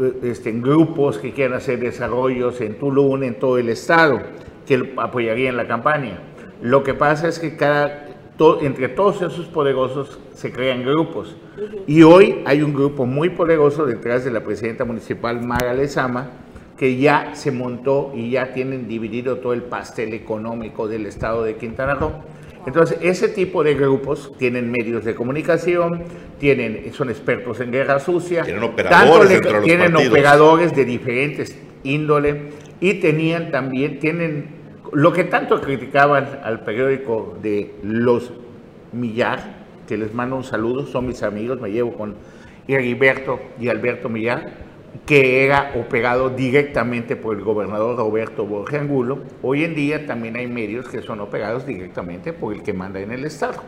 [0.00, 4.20] eh, este, grupos que quieran hacer desarrollos en Tulum, en todo el estado,
[4.66, 6.18] que apoyarían la campaña.
[6.62, 8.07] Lo que pasa es que cada,
[8.38, 11.36] to- entre todos esos poderosos se crean grupos.
[11.86, 16.30] Y hoy hay un grupo muy poderoso detrás de la presidenta municipal Mara Lezama,
[16.78, 21.56] que ya se montó y ya tienen dividido todo el pastel económico del estado de
[21.56, 22.12] Quintana Roo.
[22.66, 26.04] Entonces, ese tipo de grupos tienen medios de comunicación,
[26.38, 30.12] tienen, son expertos en guerra sucia, Tienen operadores le- tienen partidos.
[30.12, 34.57] operadores de diferentes índole y tenían también, tienen
[34.92, 38.32] lo que tanto criticaban al periódico de los
[38.92, 42.14] Millar, que les mando un saludo, son mis amigos, me llevo con
[42.66, 44.50] Heriberto y Alberto Millar,
[45.06, 49.18] que era operado directamente por el gobernador Roberto Borges Angulo.
[49.42, 53.12] Hoy en día también hay medios que son operados directamente por el que manda en
[53.12, 53.62] el Estado.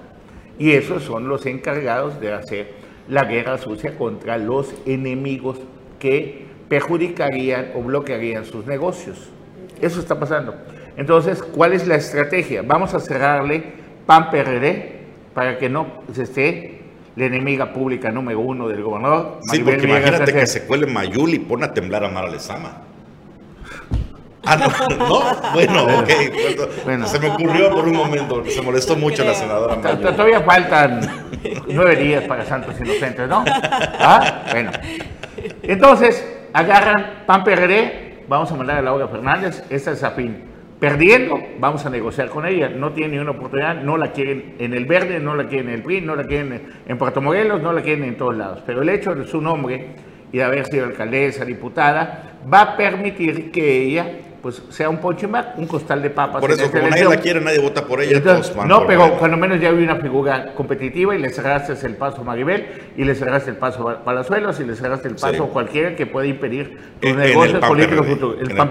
[0.58, 2.72] Y esos son los encargados de hacer
[3.08, 5.58] la guerra sucia contra los enemigos
[5.98, 9.30] que perjudicarían o bloquearían sus negocios.
[9.80, 10.54] Eso está pasando.
[11.00, 12.60] Entonces, ¿cuál es la estrategia?
[12.60, 13.72] Vamos a cerrarle
[14.04, 15.00] PAN PRD
[15.32, 16.82] para que no se esté
[17.16, 19.38] la enemiga pública número uno del gobernador.
[19.40, 22.28] Sí, Maribel porque Villegas imagínate que se cuele Mayuli y pone a temblar a Mara
[22.28, 22.82] Lezama.
[24.44, 26.10] Ah, no, no, bueno, ok.
[26.84, 27.06] Bueno.
[27.06, 30.02] Se me ocurrió por un momento, porque se molestó mucho la senadora Mayuli.
[30.02, 31.00] Todavía faltan
[31.66, 33.42] nueve días para Santos Inocentes, ¿no?
[33.48, 34.42] ¿Ah?
[34.50, 34.70] Bueno.
[35.62, 40.49] Entonces, agarran PAN PRD, vamos a mandar a Laura Fernández, esta es afín
[40.80, 42.70] perdiendo, vamos a negociar con ella.
[42.70, 45.82] No tiene una oportunidad, no la quieren en el verde, no la quieren en el
[45.82, 48.62] PRI, no la quieren en Puerto Morelos, no la quieren en todos lados.
[48.66, 49.88] Pero el hecho de su nombre
[50.32, 54.10] y de haber sido alcaldesa, diputada, va a permitir que ella
[54.42, 56.40] pues sea un ponchimac, un costal de papas.
[56.40, 58.20] Por eso, como nadie la quiere, nadie vota por ella.
[58.66, 62.24] no, pero cuando menos ya hay una figura competitiva y le cerraste el paso a
[62.24, 65.94] Maribel, y le cerraste el paso a Palazuelos, y le cerraste el paso a cualquiera
[65.94, 68.36] que pueda impedir tus negocios políticos futuros.
[68.40, 68.70] El, PAN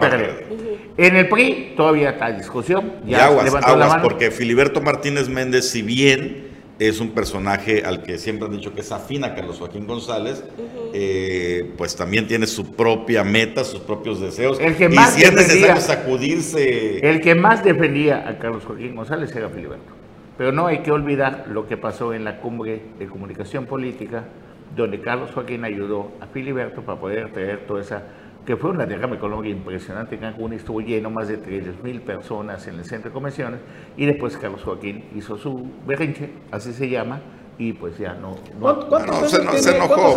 [0.98, 2.94] En el PRI todavía está discusión.
[3.06, 6.49] Ya y aguas, aguas, porque Filiberto Martínez Méndez, si bien
[6.80, 10.44] es un personaje al que siempre han dicho que es afín a Carlos Joaquín González,
[10.94, 14.60] eh, pues también tiene su propia meta, sus propios deseos.
[14.60, 17.00] El que más y si es necesario sacudirse.
[17.08, 19.94] El que más defendía a Carlos Joaquín González era Filiberto.
[20.38, 24.24] Pero no hay que olvidar lo que pasó en la cumbre de comunicación política,
[24.74, 28.04] donde Carlos Joaquín ayudó a Filiberto para poder traer toda esa
[28.46, 32.86] que fue una derrama económica impresionante Cancún, estuvo lleno más de 3.000 personas en el
[32.86, 33.60] centro de convenciones,
[33.96, 37.22] y después Carlos Joaquín hizo su berrinche, así se llama,
[37.58, 38.38] y pues ya no...
[38.60, 39.34] ¿Cuántos,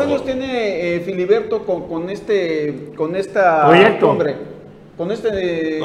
[0.00, 4.08] años tiene, Filiberto con, con, este, con esta Proyecto.
[4.08, 4.36] cumbre?
[4.96, 5.80] Con este...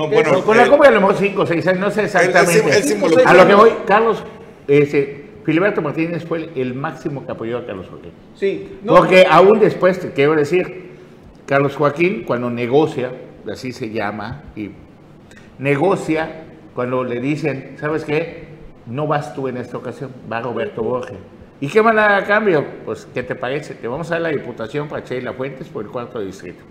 [0.46, 3.24] con la eh, cumbre a lo mejor 5 o 6 años, no sé exactamente.
[3.26, 4.24] a lo que voy, Carlos...
[4.68, 8.12] Ese, Filiberto Martínez fue el máximo que apoyó a Carlos Joaquín.
[8.36, 8.80] Sí.
[8.86, 10.87] Porque aún después, te quiero decir,
[11.48, 13.10] Carlos Joaquín, cuando negocia,
[13.50, 14.72] así se llama, y
[15.58, 16.44] negocia
[16.76, 18.48] cuando le dicen, ¿sabes qué?
[18.86, 21.18] No vas tú en esta ocasión, va Roberto Borges.
[21.62, 22.66] ¿Y qué van a cambio?
[22.84, 23.76] Pues, ¿qué te parece?
[23.76, 26.64] Te vamos a dar la diputación para Sheila Fuentes por el cuarto distrito.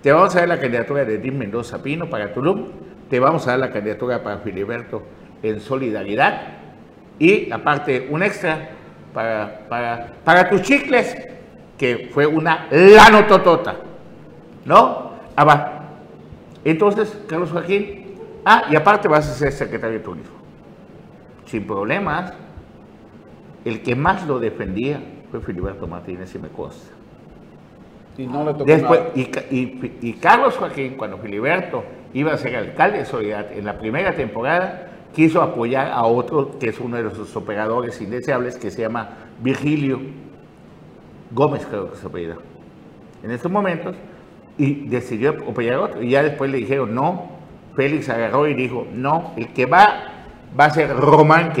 [0.00, 2.68] Te vamos a dar la candidatura de Edith Mendoza Pino para Tulum.
[3.10, 5.02] Te vamos a dar la candidatura para Filiberto
[5.42, 6.42] en solidaridad.
[7.18, 8.70] Y aparte, un extra
[9.12, 11.16] para, para, para tus chicles,
[11.76, 13.91] que fue una lanototota.
[14.64, 15.12] ¿No?
[15.36, 15.82] Ah, va.
[16.64, 20.36] Entonces, Carlos Joaquín, ah, y aparte vas a ser secretario de turismo.
[21.46, 22.32] Sin problemas.
[23.64, 26.92] El que más lo defendía fue Filiberto Martínez y me consta.
[28.18, 33.04] Y no le tocó Después, Y, Carlos Joaquín, cuando Filiberto iba a ser alcalde de
[33.04, 38.00] Soledad en la primera temporada, quiso apoyar a otro que es uno de sus operadores
[38.00, 40.00] indeseables, que se llama Virgilio
[41.30, 42.36] Gómez, creo que se apellida.
[43.22, 43.94] En estos momentos,
[44.58, 46.02] y decidió apoyar otro.
[46.02, 47.30] Y ya después le dijeron, no,
[47.74, 50.12] Félix agarró y dijo, no, el que va
[50.58, 51.52] va a ser Román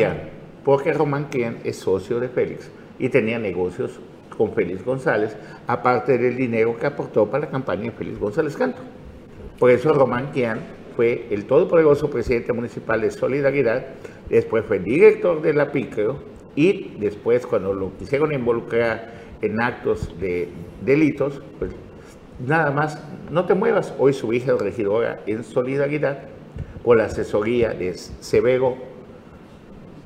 [0.64, 1.28] porque Román
[1.64, 3.98] es socio de Félix y tenía negocios
[4.36, 8.82] con Félix González, aparte del dinero que aportó para la campaña de Félix González Canto.
[9.58, 10.60] Por eso Román Quian
[10.96, 13.86] fue el todopoderoso presidente municipal de Solidaridad,
[14.28, 16.22] después fue director de la PICRO
[16.54, 20.48] y después cuando lo quisieron involucrar en actos de
[20.82, 21.72] delitos, pues
[22.46, 22.98] nada más,
[23.30, 23.92] no te muevas.
[23.98, 26.18] Hoy su hija es regidora en solidaridad
[26.82, 28.76] por la asesoría de Severo,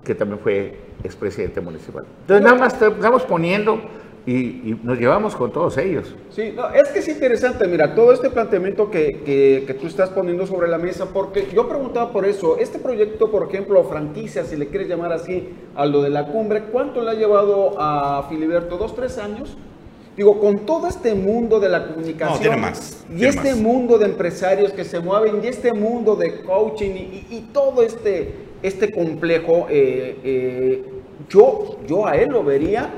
[0.05, 2.05] que también fue expresidente municipal.
[2.23, 3.81] Entonces, nada más estamos poniendo
[4.27, 6.15] y, nos llevamos con todos ellos.
[6.31, 9.23] Sí, es que es interesante, mira, todo este planteamiento que,
[9.67, 13.49] que, tú estás poniendo sobre la mesa, porque yo preguntaba por eso, este proyecto, por
[13.49, 17.15] ejemplo, franquicia, si le quieres llamar así, a lo de la cumbre, ¿cuánto le ha
[17.15, 18.77] llevado a Filiberto?
[18.77, 19.57] ¿Dos, tres años?
[20.17, 22.63] Digo, con todo este mundo de la comunicación
[23.15, 26.91] y este mundo de empresarios que se mueven y este mundo de coaching
[27.31, 30.85] y, todo este, este complejo, eh, eh,
[31.29, 32.89] yo, yo a él lo vería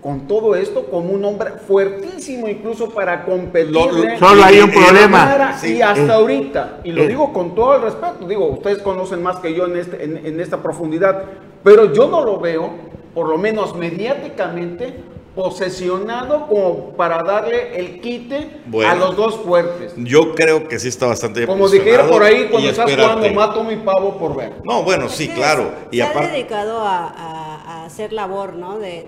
[0.00, 3.74] con todo esto como un hombre fuertísimo incluso para competir.
[4.20, 5.56] Solo hay un problema.
[5.64, 9.38] Y hasta eh, ahorita, y lo digo con todo el respeto, digo, ustedes conocen más
[9.38, 11.24] que yo en, este, en esta profundidad,
[11.64, 12.70] pero yo no lo veo,
[13.12, 19.92] por lo menos mediáticamente, posesionado como para darle el quite a los dos fuertes.
[19.96, 23.76] Yo creo que sí está bastante Como dijera por ahí cuando estás jugando mato mi
[23.76, 24.54] pavo por ver.
[24.64, 25.70] No, bueno, sí, claro.
[25.92, 28.80] y se ha dedicado a, hacer labor, ¿no?
[28.80, 29.06] De,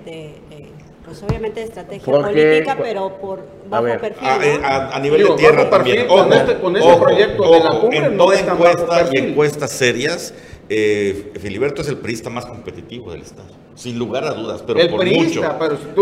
[1.05, 4.29] pues obviamente de estrategia política, pero por bajo perfil.
[4.63, 6.07] A, nivel de tierra también.
[6.07, 10.33] con este, con este proyecto de la cumbre en no toda encuesta y encuestas serias,
[10.73, 13.49] eh, Filiberto es el periodista más competitivo del Estado.
[13.75, 15.43] Sin lugar a dudas, pero por mucho.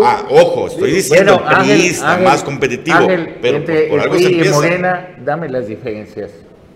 [0.04, 3.06] ah, ojo, estoy diciendo bueno, más competitivo,
[3.40, 4.54] pero por, algo se empieza.
[4.54, 6.32] Morena, dame las diferencias.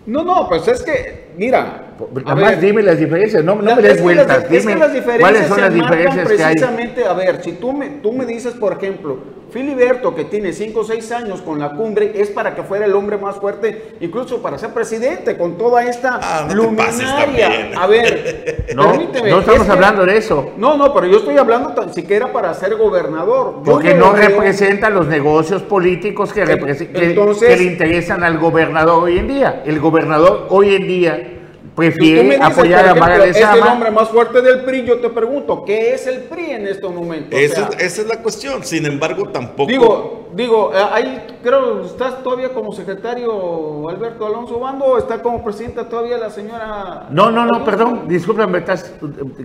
[0.07, 1.95] No, no, pues es que, mira.
[2.25, 4.49] Además, dime las diferencias, no, no me des vueltas.
[4.49, 4.75] dime
[5.19, 6.55] cuáles son las diferencias que hay.
[6.55, 9.19] Precisamente, a ver, si tú me, tú me dices, por ejemplo,
[9.53, 12.93] Filiberto, que tiene 5 o 6 años con la cumbre, es para que fuera el
[12.93, 17.71] hombre más fuerte, incluso para ser presidente, con toda esta ah, luminaria.
[17.77, 19.29] A ver, no, permíteme.
[19.29, 20.53] No estamos hablando de eso.
[20.57, 23.61] No, no, pero yo estoy hablando tan siquiera para ser gobernador.
[23.63, 26.43] Porque no, representa los negocios políticos que,
[26.91, 29.61] que, le interesan al gobernador hoy en día.
[29.67, 31.42] El gobernador hoy en día
[31.75, 34.85] prefiere apoyar a Maga Es el hombre más fuerte del PRI.
[34.85, 37.39] Yo te pregunto, ¿qué es el PRI en estos momentos?
[37.39, 38.63] Esa, esa es la cuestión.
[38.63, 39.69] Sin embargo, tampoco.
[39.69, 45.43] Digo, digo, eh, ahí creo estás todavía como secretario Alberto Alonso Bando o está como
[45.43, 47.07] presidenta todavía la señora.
[47.09, 48.93] No, no, no, perdón, discúlpame, estás,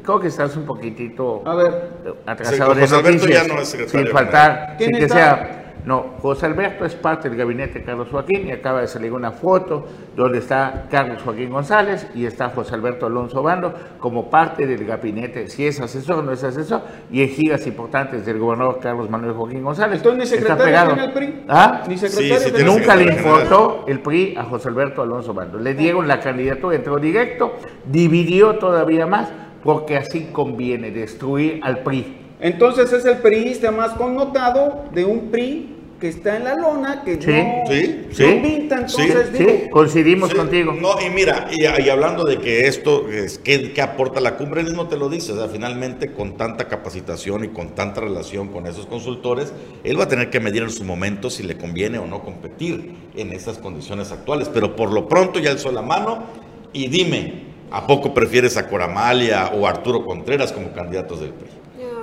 [0.03, 1.89] creo que estás un poquitito a ver.
[2.27, 6.85] atrasado de noticias, ya no es secretario sin faltar, sin que sea no, José Alberto
[6.85, 10.87] es parte del gabinete de Carlos Joaquín y acaba de salir una foto donde está
[10.91, 15.81] Carlos Joaquín González y está José Alberto Alonso Bando como parte del gabinete, si es
[15.81, 19.97] asesor o no es asesor, y en giras importantes del gobernador Carlos Manuel Joaquín González.
[19.97, 21.45] Entonces, ¿ni secretario en el PRI?
[21.49, 21.83] ¿Ah?
[21.89, 25.59] ¿Ni secretario Nunca le importó el PRI a José Alberto Alonso Bando.
[25.59, 27.55] Le dieron la candidatura, entró directo,
[27.87, 29.31] dividió todavía más,
[29.65, 32.27] porque así conviene destruir al PRI.
[32.41, 37.21] Entonces es el priista más connotado de un PRI que está en la lona, que
[37.21, 40.73] sí, no, sí, sí, entonces digo, coincidimos contigo.
[40.73, 44.61] No, y mira, y, hablando de que esto, es, ¿qué, aporta la cumbre?
[44.61, 48.49] Él mismo te lo dice, o sea, finalmente con tanta capacitación y con tanta relación
[48.49, 51.99] con esos consultores, él va a tener que medir en su momento si le conviene
[51.99, 56.27] o no competir en esas condiciones actuales, pero por lo pronto ya alzó la mano
[56.73, 57.43] y dime,
[57.73, 61.49] ¿a poco prefieres a Coramalia o a Arturo Contreras como candidatos del PRI?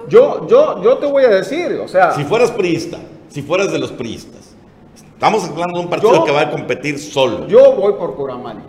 [0.10, 2.12] Yo, yo, yo te voy a decir, o sea...
[2.12, 3.00] Si fueras priista,
[3.36, 4.56] si fueras de los priistas.
[4.96, 7.46] Estamos hablando de un partido que va a competir solo.
[7.50, 8.64] Yo voy por Coramalia.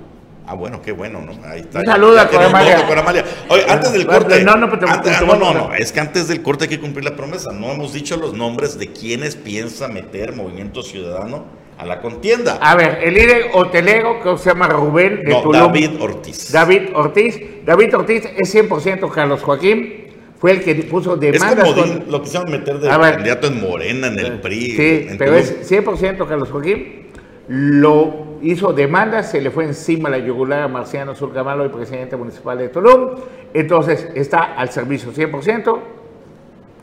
[0.44, 1.32] Ah, bueno, qué bueno, ¿no?
[1.46, 1.84] Ahí está.
[1.84, 3.24] Saluda a Coramalia.
[3.48, 4.42] Oye, antes del corte.
[4.42, 7.52] No, no, no, no, es que antes del corte hay que cumplir la promesa.
[7.52, 11.44] No hemos dicho los nombres de quienes piensa meter Movimiento Ciudadano
[11.78, 12.58] a la contienda.
[12.60, 16.50] A ver, el líder hotelero que se llama Rubén de no, David Ortiz.
[16.50, 17.64] David Ortiz.
[17.64, 20.05] David Ortiz es 100% Carlos Joaquín
[20.38, 21.66] fue el que puso demandas.
[21.66, 24.70] Es como lo quisieron meter de candidato en Morena, en el eh, PRI.
[24.76, 27.06] Sí, pero es 100% Carlos Joaquín.
[27.48, 32.58] Lo hizo demandas, se le fue encima la yugular a Marciano Surcamalo, el presidente municipal
[32.58, 33.14] de Tulum.
[33.54, 35.78] Entonces está al servicio 100%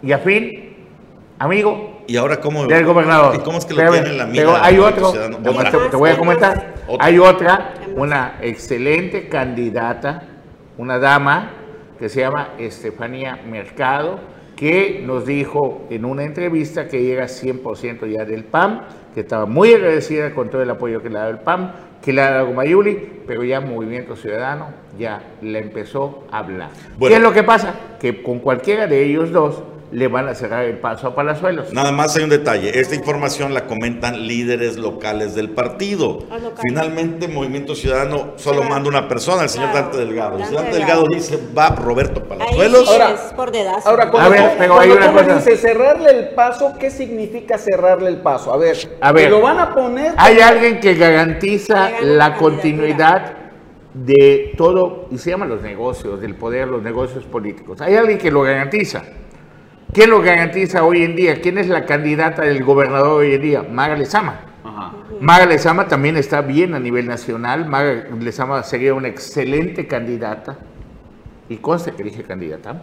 [0.01, 0.76] y a fin,
[1.38, 2.01] amigo.
[2.08, 2.66] ¿Y ahora cómo?
[2.66, 3.36] Del gobernador.
[3.36, 4.43] ¿Y cómo es que lo tiene en la mira?
[4.43, 6.74] Pero hay otro, te, voy a comentar.
[6.99, 10.24] Hay otra, una excelente candidata,
[10.78, 11.62] una dama
[12.04, 14.20] que se llama Estefanía Mercado,
[14.58, 18.82] que nos dijo en una entrevista que llega 100% ya del PAM,
[19.14, 21.72] que estaba muy agradecida con todo el apoyo que le ha dado el PAM,
[22.04, 26.72] que le ha dado Mayuli, pero ya Movimiento Ciudadano ya le empezó a hablar.
[26.99, 27.74] ¿Qué es lo que pasa?
[28.01, 31.71] Que con cualquiera de ellos dos le van a cerrar el paso a Palazuelos.
[31.71, 32.79] Nada más hay un detalle.
[32.79, 36.25] Esta información la comentan líderes locales del partido.
[36.31, 40.39] Ah, Finalmente, Movimiento Ciudadano solo manda una persona, el señor Dante Delgado.
[40.39, 42.89] El señor Dante Delgado dice, va Roberto Palazuelos.
[42.89, 43.87] ahora, por dedazo.
[43.87, 45.35] ahora cuando, a ver, pero hay una cosa.
[45.35, 48.51] dice cerrarle el paso, ¿qué significa cerrarle el paso?
[48.51, 50.13] A ver, a ver lo van a poner.
[50.17, 53.37] Hay alguien que garantiza la continuidad
[53.93, 57.79] de todo, y se llama los negocios, del poder, los negocios políticos.
[57.79, 59.03] Hay alguien que lo garantiza.
[59.93, 61.39] ¿Quién lo garantiza hoy en día?
[61.39, 63.63] ¿Quién es la candidata del gobernador hoy en día?
[63.63, 64.39] Maga Lezama.
[65.19, 67.67] Maga Lezama también está bien a nivel nacional.
[67.67, 70.57] Maga Lezama sería una excelente candidata.
[71.47, 72.81] Y conste que dije candidata.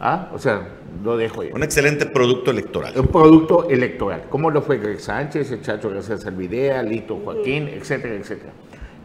[0.00, 0.30] ¿Ah?
[0.32, 0.62] O sea,
[1.04, 1.50] lo dejo ahí.
[1.52, 2.94] Un excelente producto electoral.
[2.98, 4.24] Un producto electoral.
[4.30, 8.52] ¿Cómo lo fue Greg Sánchez, el Chacho García Salvidea, Lito Joaquín, etcétera, etcétera?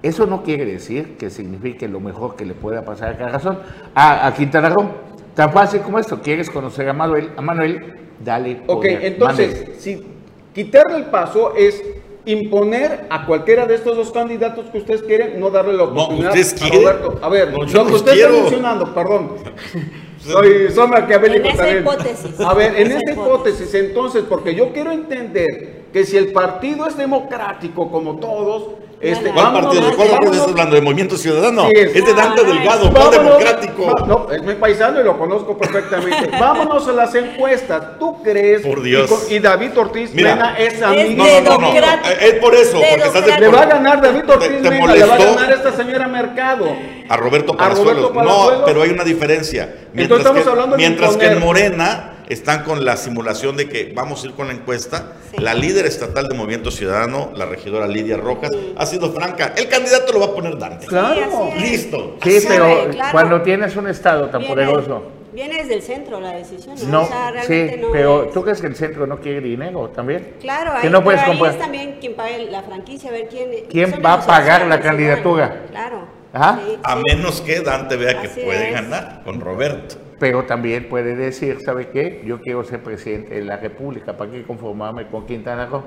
[0.01, 3.59] Eso no quiere decir que signifique lo mejor que le pueda pasar a Carrazón,
[3.93, 5.10] a, a Quintana Roo.
[5.35, 6.19] Tan fácil como esto.
[6.21, 7.31] ¿Quieres conocer a Manuel?
[7.35, 8.55] A Manuel, dale.
[8.55, 8.95] Poder.
[8.97, 10.05] Ok, entonces, si
[10.53, 11.81] quitarle el paso es
[12.25, 16.69] imponer a cualquiera de estos dos candidatos que ustedes quieren, no darle la oportunidad a
[16.69, 17.19] Roberto.
[17.21, 19.31] A ver, no, yo lo que usted está mencionando, perdón.
[20.21, 22.39] Soy, soy maquiavélico en esa hipótesis.
[22.41, 26.97] A ver, en, esta hipótesis, entonces, porque yo quiero entender que si el partido es
[26.97, 28.69] democrático como todos,
[29.01, 29.89] este, ¿Cuál partido?
[29.89, 30.75] ¿De cuál partido estás hablando?
[30.75, 31.67] ¿De Movimiento Ciudadano?
[31.73, 31.93] es.
[31.93, 33.95] de Dante Delgado, no democrático.
[34.05, 36.29] no, es mi paisano y lo conozco perfectamente.
[36.39, 37.97] Vámonos a las encuestas.
[37.97, 38.61] ¿Tú crees?
[38.61, 39.27] Por Dios.
[39.31, 41.25] Y, David Ortiz Mena es amigo.
[41.25, 41.77] No, no, no,
[42.19, 45.15] Es por eso, porque estás de Le va a ganar David Ortiz Mena, le va
[45.15, 46.67] a ganar esta señora Mercado.
[47.09, 48.13] A Roberto Palazuelos.
[48.13, 49.73] No, pero hay una diferencia.
[49.93, 53.91] Mientras Entonces estamos hablando de Mientras que en Morena están con la simulación de que
[53.93, 55.13] vamos a ir con la encuesta.
[55.37, 59.53] La líder estatal de Movimiento Ciudadano, la regidora Lidia Rojas, ha sido franca.
[59.57, 60.87] El candidato lo va a poner Dante.
[60.87, 61.51] Claro.
[61.57, 62.17] Listo.
[62.23, 65.03] Sí, pero cuando tienes un estado tan poderoso.
[65.33, 66.75] Viene desde el centro la decisión.
[66.89, 67.07] No,
[67.47, 70.35] sí, pero ¿tú crees que el centro no quiere dinero también?
[70.41, 71.53] Claro, que no puedes comprar.
[71.53, 73.49] es también quien pague la franquicia, a ver quién...
[73.69, 75.67] ¿Quién va a pagar la candidatura?
[75.69, 76.05] Claro.
[76.33, 81.87] a menos que Dante vea que puede ganar con Roberto pero también puede decir, ¿sabe
[81.87, 82.21] qué?
[82.23, 85.81] Yo quiero ser presidente de la República, ¿para qué conformarme con Quintana Roo?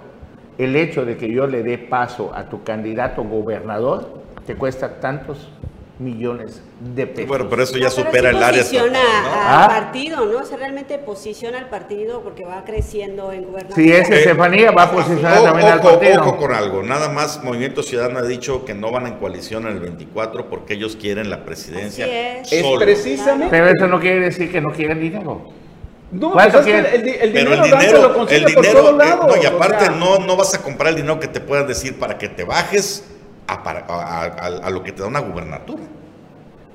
[0.58, 5.52] El hecho de que yo le dé paso a tu candidato gobernador te cuesta tantos
[5.98, 6.60] millones
[6.94, 7.28] de pesos.
[7.28, 9.68] Bueno, pero eso ya supera el área posiciona al Ah.
[9.68, 10.38] partido, ¿no?
[10.38, 13.86] O sea, realmente posiciona al partido porque va creciendo en gobernación.
[13.86, 16.20] Si es Estefanía, va a posicionar O- también al ojo, partido.
[16.22, 19.74] ojo con algo, nada más Movimiento Ciudadano ha dicho que no van en coalición en
[19.74, 22.66] el 24 porque ellos quieren la presidencia Así es.
[22.78, 23.46] Precisamente.
[23.50, 25.52] Pero eso no quiere decir que no quieren dinero.
[26.10, 28.54] No, ¿Cuánto pues es que el, el Pero dinero, el Dante, dinero, lo consigue el
[28.54, 29.26] por dinero, todos eh, lados.
[29.36, 31.66] no, y o aparte sea, no, no vas a comprar el dinero que te puedan
[31.66, 33.04] decir para que te bajes
[33.46, 35.82] a, para- a- a- a lo que te da una gubernatura.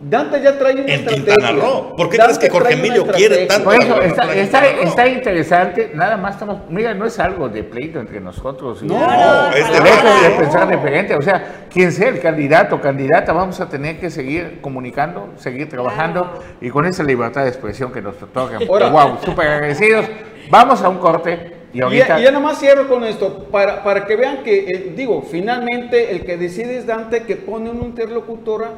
[0.01, 1.26] Dante ya trae una En estrategia.
[1.36, 1.93] Quintana Roo.
[1.97, 3.65] ¿Por qué Dante crees que Jorge Emilio quiere tanto?
[3.65, 7.99] Por eso, está, está, está interesante, nada más estamos, mira, no es algo de pleito
[7.99, 8.82] entre nosotros.
[8.82, 13.59] No, No, es de pensar diferente, o sea, quien sea el candidato o candidata, vamos
[13.59, 18.15] a tener que seguir comunicando, seguir trabajando y con esa libertad de expresión que nos
[18.17, 18.57] toca.
[18.70, 20.05] Ahora- wow, súper agradecidos.
[20.49, 22.20] Vamos a un corte y ahorita...
[22.20, 26.26] y ya nomás cierro con esto, para, para que vean que, eh, digo, finalmente el
[26.26, 28.72] que decide es Dante, que pone una interlocutora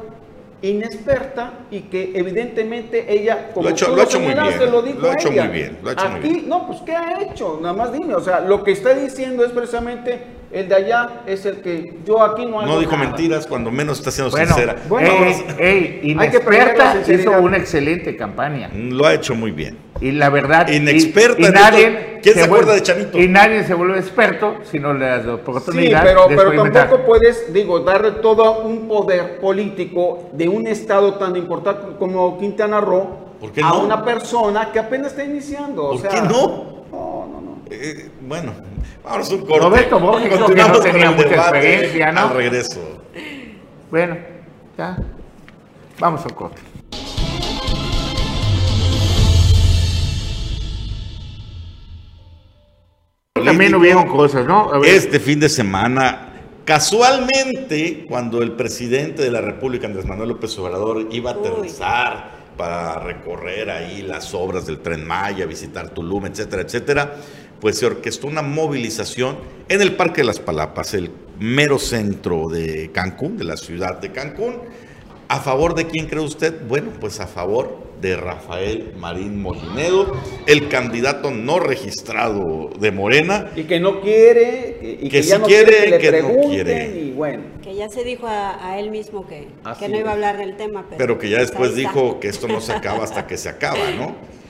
[0.62, 4.70] inexperta y que evidentemente ella, como Lo ha hecho- tú lo ha hecho muy bien,
[4.70, 5.44] lo dijo lo ha hecho ella.
[5.44, 6.48] muy bien, lo ha hecho muy Aquí, bien.
[6.48, 7.58] no, pues ¿qué ha hecho?
[7.60, 10.20] Nada más dime, o sea, lo que está diciendo es precisamente
[10.52, 13.04] el de allá es el que yo aquí no hago No dijo nada.
[13.08, 14.76] mentiras, cuando menos está siendo Bueno, sincera.
[14.88, 18.70] Bueno, ey, ey, hay que inexperta hizo una excelente campaña.
[18.74, 19.78] Lo ha hecho muy bien.
[20.00, 20.68] Y la verdad.
[20.68, 22.18] y- Inexperta Y, en nadie.
[22.22, 23.18] ¿Quién se acuerda vuelve- de Chanito?
[23.18, 26.02] Y nadie se vuelve experto si no le das la Sí, oportunidad.
[26.04, 31.36] pero, de pero tampoco puedes, digo, darle todo un poder político de un estado tan
[31.36, 33.06] importante como Quintana Roo
[33.40, 33.84] ¿Por qué a no?
[33.84, 35.84] una persona que apenas está iniciando.
[35.84, 36.71] o ¿Por sea, qué no?
[37.74, 38.52] Eh, bueno,
[39.02, 39.58] vámonos a un corte.
[39.60, 42.20] Roberto Borges, que no Continuamos con tenía el mucha debate experiencia, ¿no?
[42.20, 43.02] Al regreso.
[43.90, 44.16] Bueno,
[44.76, 44.98] ya.
[45.98, 46.60] Vamos al corte.
[53.44, 54.70] También hubieron cosas, ¿no?
[54.72, 54.94] A ver.
[54.94, 56.32] Este fin de semana,
[56.64, 61.46] casualmente, cuando el presidente de la República, Andrés Manuel López Obrador, iba a Uy.
[61.46, 67.14] aterrizar para recorrer ahí las obras del Tren Maya, visitar Tulum, etcétera, etcétera,
[67.62, 69.38] pues se orquestó una movilización
[69.68, 74.10] en el Parque de las Palapas, el mero centro de Cancún, de la ciudad de
[74.10, 74.56] Cancún.
[75.28, 76.52] ¿A favor de quién cree usted?
[76.66, 80.12] Bueno, pues a favor de Rafael Marín Molinedo,
[80.48, 85.40] el candidato no registrado de Morena, Y que no quiere, y, Que que, ya sí
[85.42, 86.98] no quiere, quiere que le que no quiere.
[86.98, 87.44] y bueno.
[87.62, 89.46] Que ya se dijo a, a él mismo que,
[89.78, 90.84] que no iba a hablar del tema.
[90.88, 93.48] Pero, pero que ya pues después dijo que esto no se acaba hasta que se
[93.48, 94.16] acaba, ¿no?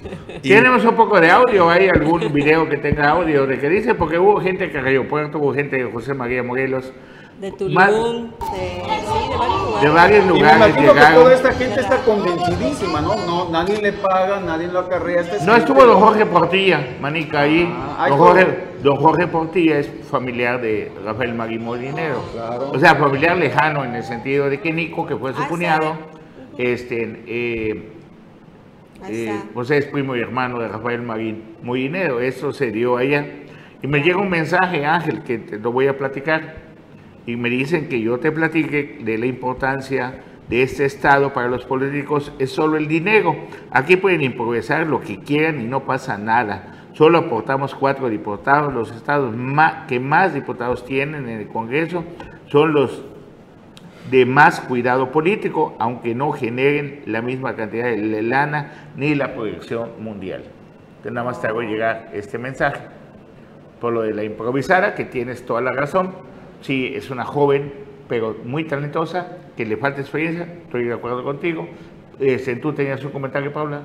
[0.43, 3.95] Tenemos un poco de audio, ¿hay algún video que tenga audio de qué dice?
[3.95, 6.93] Porque hubo gente que Río Puerto, hubo gente de José María Morelos,
[7.41, 9.83] De Tulum, Más- de, sí, de varios lugares.
[9.83, 11.23] de varios Y me lugares imagino que llegaron.
[11.23, 13.17] toda esta gente está convencidísima, ¿no?
[13.27, 15.21] no nadie le paga, nadie lo acarrea.
[15.23, 17.73] Este No estuvo don Jorge Portilla, manica, ahí.
[17.99, 18.19] Ah, don.
[18.19, 18.47] Jorge,
[18.83, 22.23] don Jorge Portilla es familiar de Rafael Marín Molinero.
[22.33, 22.71] Claro.
[22.73, 25.95] O sea, familiar lejano en el sentido de que Nico, que fue su Ah, cuñado,
[26.59, 27.93] este, eh,
[29.09, 29.45] eh, está.
[29.53, 32.21] pues es primo y hermano de Rafael Marín Molinero.
[32.21, 33.27] Eso se dio allá.
[33.83, 36.57] Y me llega un mensaje, Ángel, que te lo voy a platicar.
[37.27, 41.65] Y me dicen que yo te platique de la importancia de este Estado para los
[41.65, 42.33] políticos.
[42.39, 43.37] Es solo el dinero.
[43.71, 46.89] Aquí pueden improvisar lo que quieran y no pasa nada.
[46.93, 48.73] Solo aportamos cuatro diputados.
[48.73, 49.35] Los estados
[49.89, 52.05] que más diputados tienen en el Congreso
[52.47, 53.05] son los
[54.11, 59.91] de más cuidado político, aunque no generen la misma cantidad de lana ni la proyección
[60.03, 60.43] mundial.
[60.89, 62.81] Entonces, nada más te hago llegar este mensaje.
[63.81, 66.15] Por lo de la improvisada, que tienes toda la razón.
[66.61, 67.73] Sí, es una joven,
[68.09, 71.67] pero muy talentosa, que le falta experiencia, estoy de acuerdo contigo.
[72.21, 73.83] Este, ¿Tú tenías un comentario, Paula?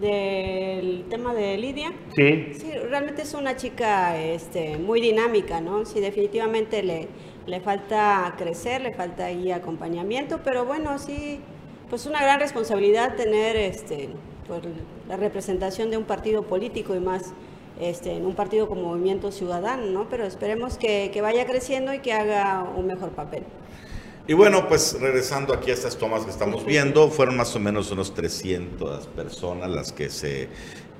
[0.00, 1.92] Del tema de Lidia.
[2.14, 2.50] Sí.
[2.52, 5.86] Sí, realmente es una chica este, muy dinámica, ¿no?
[5.86, 7.08] Sí, definitivamente le,
[7.46, 11.40] le falta crecer, le falta ahí acompañamiento, pero bueno, sí,
[11.88, 14.10] pues una gran responsabilidad tener este,
[14.46, 14.62] pues,
[15.08, 17.32] la representación de un partido político y más
[17.80, 20.08] este, en un partido como Movimiento Ciudadano, ¿no?
[20.08, 23.44] Pero esperemos que, que vaya creciendo y que haga un mejor papel.
[24.28, 27.92] Y bueno, pues regresando aquí a estas tomas que estamos viendo, fueron más o menos
[27.92, 30.48] unos 300 personas las que se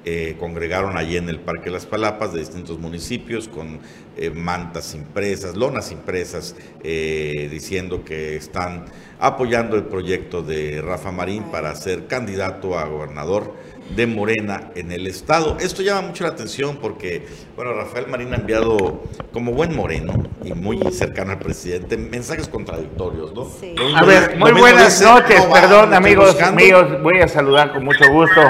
[0.09, 3.81] eh, congregaron allí en el Parque las Palapas de distintos municipios con
[4.17, 6.55] eh, mantas impresas, lonas impresas,
[6.85, 8.85] eh, diciendo que están
[9.19, 13.53] apoyando el proyecto de Rafa Marín para ser candidato a gobernador
[13.97, 15.57] de Morena en el estado.
[15.59, 17.27] Esto llama mucho la atención porque,
[17.57, 19.03] bueno, Rafael Marín ha enviado
[19.33, 20.13] como buen moreno
[20.45, 23.51] y muy cercano al presidente mensajes contradictorios, ¿no?
[23.61, 23.75] Sí.
[23.97, 26.63] A ver, muy buenas dice, noches, no va, perdón amigos buscando.
[26.63, 28.41] míos, voy a saludar con mucho gusto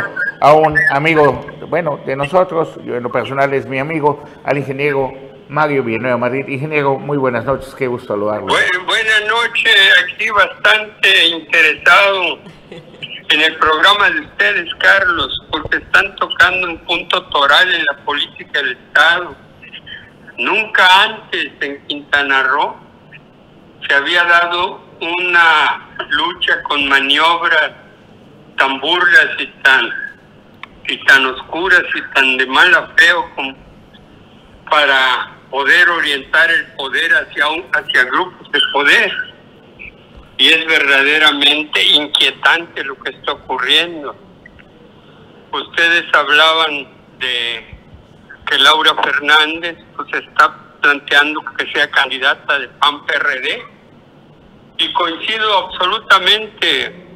[0.40, 5.12] a un amigo, bueno, de nosotros, yo en lo personal es mi amigo, al ingeniero
[5.48, 6.46] Mario Villanueva Madrid.
[6.48, 8.46] Ingeniero, muy buenas noches, qué gusto saludarlo.
[8.46, 9.74] buenas noches,
[10.04, 12.38] aquí bastante interesado
[13.28, 18.60] en el programa de ustedes, Carlos, porque están tocando un punto toral en la política
[18.60, 19.36] del Estado.
[20.38, 22.76] Nunca antes en Quintana Roo
[23.86, 27.72] se había dado una lucha con maniobras
[28.56, 29.90] tan burlas y tan,
[30.88, 33.56] y tan oscuras y tan de mala feo como
[34.70, 39.12] para poder orientar el poder hacia, un, hacia grupos de poder.
[40.38, 44.14] Y es verdaderamente inquietante lo que está ocurriendo.
[45.52, 47.78] Ustedes hablaban de
[48.46, 53.64] que Laura Fernández pues está planteando que sea candidata de PAN PRD
[54.78, 57.06] y coincido absolutamente,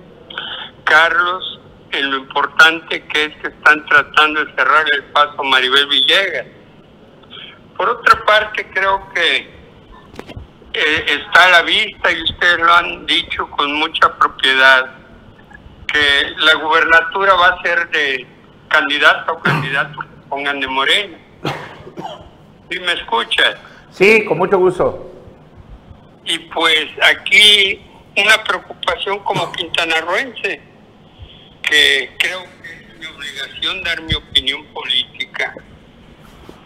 [0.85, 1.60] Carlos,
[1.93, 6.47] en lo importante que es que están tratando de cerrar el paso a Maribel Villegas.
[7.77, 9.37] Por otra parte, creo que
[10.73, 14.93] eh, está a la vista, y ustedes lo han dicho con mucha propiedad,
[15.87, 18.27] que la gubernatura va a ser de
[18.69, 21.19] candidato o candidato que pongan de Morena.
[22.71, 23.57] ¿Sí me escuchas?
[23.91, 25.11] Sí, con mucho gusto.
[26.25, 27.81] Y pues aquí
[28.17, 30.70] una preocupación como quintanarroense,
[31.71, 35.55] que creo que es mi obligación dar mi opinión política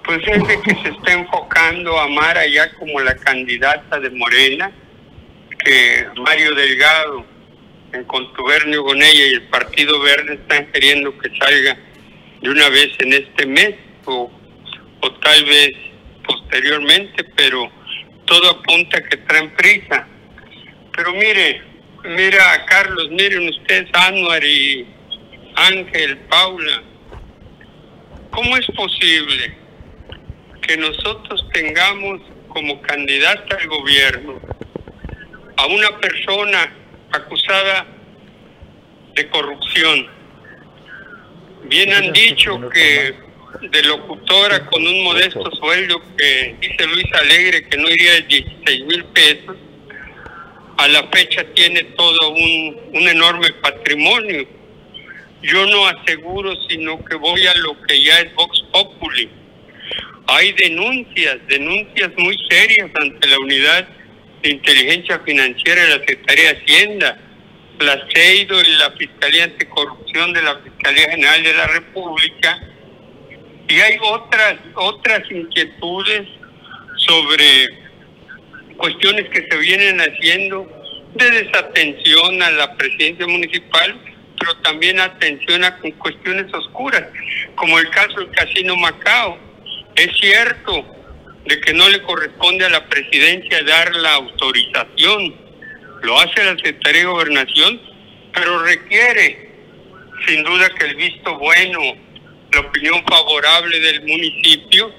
[0.04, 4.70] pues es de que se está enfocando a Mara ya como la candidata de Morena,
[5.64, 7.24] que Mario Delgado,
[7.92, 11.78] en contubernio con ella y el Partido Verde están queriendo que salga
[12.42, 14.30] de una vez en este mes o,
[15.00, 15.70] o tal vez
[16.26, 17.70] posteriormente, pero
[18.26, 20.06] todo apunta a que traen prisa.
[20.94, 21.62] Pero mire,
[22.04, 24.86] mira Carlos, miren ustedes, Anuar y
[25.54, 26.82] Ángel, Paula,
[28.30, 29.56] ¿cómo es posible
[30.62, 34.40] que nosotros tengamos como candidata al gobierno
[35.56, 36.72] a una persona
[37.12, 37.86] acusada
[39.14, 40.06] de corrupción.
[41.64, 43.14] Bien han dicho que
[43.70, 48.84] de locutora con un modesto sueldo que dice Luis Alegre que no iría de 16
[48.84, 49.56] mil pesos,
[50.76, 54.46] a la fecha tiene todo un, un enorme patrimonio.
[55.44, 59.30] Yo no aseguro, sino que voy a lo que ya es Vox Populi
[60.26, 63.88] hay denuncias, denuncias muy serias ante la Unidad
[64.42, 67.18] de Inteligencia Financiera de la Secretaría de Hacienda,
[67.80, 72.58] la CEIDO y la Fiscalía Anticorrupción de la Fiscalía General de la República.
[73.68, 76.28] Y hay otras, otras inquietudes
[76.96, 77.68] sobre
[78.76, 80.66] cuestiones que se vienen haciendo
[81.14, 84.00] de desatención a la presidencia municipal,
[84.44, 87.04] pero también atención a cuestiones oscuras,
[87.54, 89.38] como el caso del Casino Macao.
[89.96, 90.84] Es cierto
[91.46, 95.34] de que no le corresponde a la presidencia dar la autorización,
[96.02, 97.80] lo hace la Secretaría de Gobernación,
[98.34, 99.50] pero requiere
[100.26, 101.80] sin duda que el visto bueno,
[102.52, 104.92] la opinión favorable del municipio,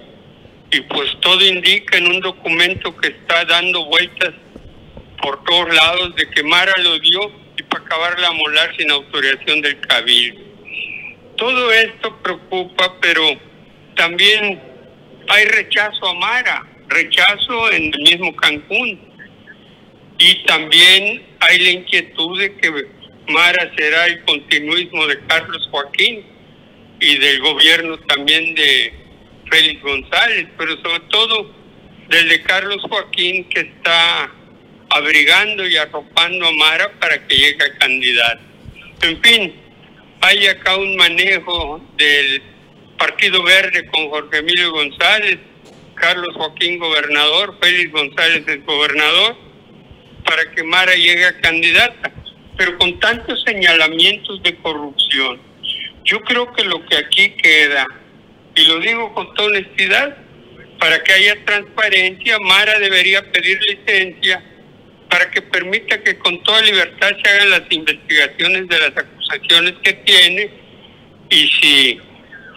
[0.72, 4.34] y pues todo indica en un documento que está dando vueltas
[5.22, 9.62] por todos lados de que Mara lo dio y para acabar la molar sin autorización
[9.62, 10.42] del cabildo.
[11.38, 13.24] Todo esto preocupa, pero
[13.96, 14.62] también
[15.28, 19.00] hay rechazo a Mara, rechazo en el mismo Cancún.
[20.18, 22.72] Y también hay la inquietud de que
[23.28, 26.26] Mara será el continuismo de Carlos Joaquín
[27.00, 28.94] y del gobierno también de
[29.50, 31.54] Félix González, pero sobre todo
[32.08, 34.32] del de Carlos Joaquín que está
[34.90, 38.42] abrigando y arropando a Mara para que llegue a candidato.
[39.02, 39.56] En fin,
[40.22, 42.42] hay acá un manejo del
[42.98, 45.38] Partido Verde con Jorge Emilio González,
[45.96, 49.36] Carlos Joaquín gobernador, Félix González el gobernador,
[50.26, 52.12] para que Mara llegue a candidata,
[52.58, 55.40] pero con tantos señalamientos de corrupción.
[56.04, 57.86] Yo creo que lo que aquí queda,
[58.56, 60.18] y lo digo con toda honestidad,
[60.80, 64.44] para que haya transparencia, Mara debería pedir licencia
[65.16, 69.94] para que permita que con toda libertad se hagan las investigaciones de las acusaciones que
[69.94, 70.50] tiene
[71.30, 72.02] y si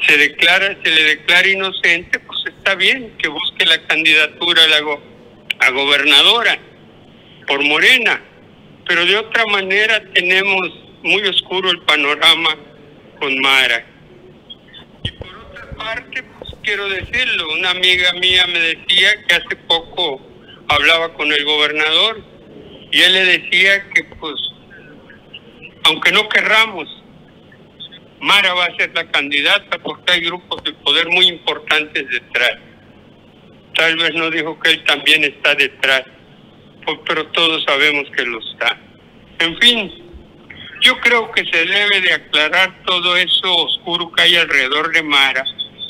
[0.05, 4.79] se declara, se le declara inocente, pues está bien que busque la candidatura a, la
[5.61, 6.59] a gobernadora
[7.47, 8.21] por Morena,
[8.89, 10.69] pero de otra manera tenemos
[11.05, 12.57] muy oscuro el panorama
[13.21, 13.87] con Mara.
[15.05, 20.21] Y por otra parte, pues quiero decirlo, una amiga mía me decía que hace poco
[20.67, 22.28] hablaba con el gobernador
[22.91, 24.35] y él le decía que pues,
[25.85, 26.89] aunque no querramos,
[28.21, 32.59] Mara va a ser la candidata porque hay grupos de poder muy importantes detrás.
[33.75, 36.03] tal vez no dijo que él también está detrás,
[36.85, 38.77] pues, pero todos sabemos que lo está.
[39.39, 39.93] En fin,
[40.81, 45.45] yo creo que se debe de aclarar todo eso oscuro que hay alrededor de Mara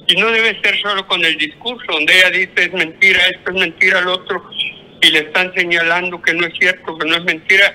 [0.07, 3.57] y no debe ser solo con el discurso, donde ella dice es mentira, esto es
[3.57, 4.51] mentira, lo otro,
[5.01, 7.75] y le están señalando que no es cierto, que no es mentira,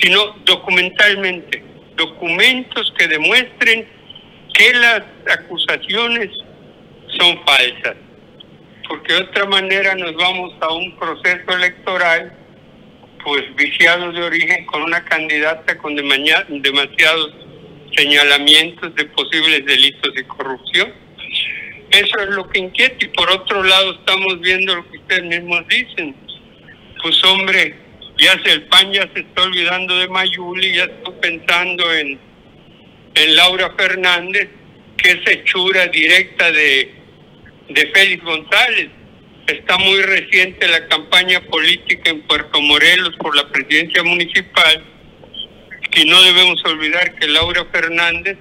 [0.00, 1.62] sino documentalmente,
[1.96, 3.88] documentos que demuestren
[4.54, 5.02] que las
[5.38, 6.30] acusaciones
[7.18, 7.96] son falsas,
[8.88, 12.32] porque de otra manera nos vamos a un proceso electoral
[13.24, 17.34] pues viciados de origen con una candidata con demasiados
[17.94, 20.92] señalamientos de posibles delitos de corrupción.
[21.90, 25.66] Eso es lo que inquieta y por otro lado estamos viendo lo que ustedes mismos
[25.68, 26.14] dicen.
[27.02, 27.76] Pues hombre,
[28.18, 32.18] ya se el PAN ya se está olvidando de Mayuli, ya está pensando en,
[33.14, 34.48] en Laura Fernández,
[34.96, 36.92] que es hechura directa de,
[37.68, 38.90] de Félix González.
[39.46, 44.84] Está muy reciente la campaña política en Puerto Morelos por la presidencia municipal
[45.96, 48.38] y no debemos olvidar que Laura Fernández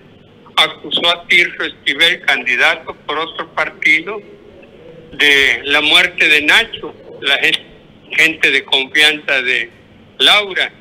[0.56, 4.22] acusó a Tirso Esquivel, candidato por otro partido,
[5.14, 7.69] de la muerte de Nacho, la gente
[8.52, 9.70] de confianza de
[10.18, 10.72] Laura,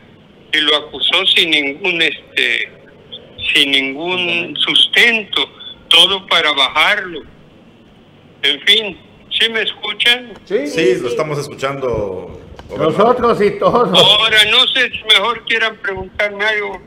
[0.53, 2.73] y lo acusó sin ningún este
[3.55, 5.49] sin ningún sustento,
[5.89, 7.23] todo para bajarlo.
[8.43, 8.97] En fin,
[9.31, 10.33] ¿Sí me escuchan?
[10.45, 12.41] Sí, sí, lo estamos escuchando.
[12.77, 13.89] Nosotros y todos.
[13.89, 16.81] Ahora, no sé si mejor quieran preguntarme algo.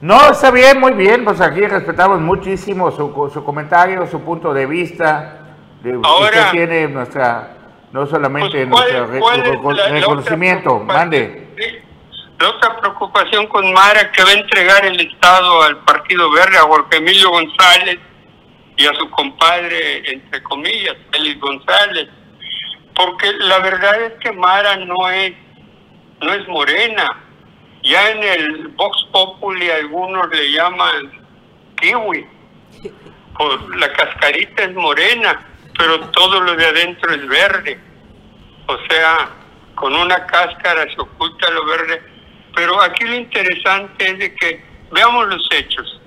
[0.00, 1.24] No, está bien, muy bien.
[1.24, 5.56] Pues aquí respetamos muchísimo su, su comentario, su punto de vista.
[6.02, 7.56] Ahora, usted tiene nuestra,
[7.92, 9.06] no solamente pues, nuestro
[9.90, 10.78] reconocimiento.
[10.80, 11.48] Mande.
[12.38, 16.62] La otra preocupación con Mara que va a entregar el Estado al Partido Verde, a
[16.62, 17.98] Jorge Emilio González
[18.76, 22.08] y a su compadre, entre comillas, Félix González,
[22.94, 25.34] porque la verdad es que Mara no es,
[26.22, 27.24] no es morena.
[27.82, 31.12] Ya en el Vox Populi algunos le llaman
[31.76, 32.26] kiwi,
[33.36, 35.49] por la cascarita es morena,
[35.80, 37.80] pero todo lo de adentro es verde.
[38.66, 39.30] O sea,
[39.74, 42.02] con una cáscara se oculta lo verde.
[42.54, 46.00] Pero aquí lo interesante es de que veamos los hechos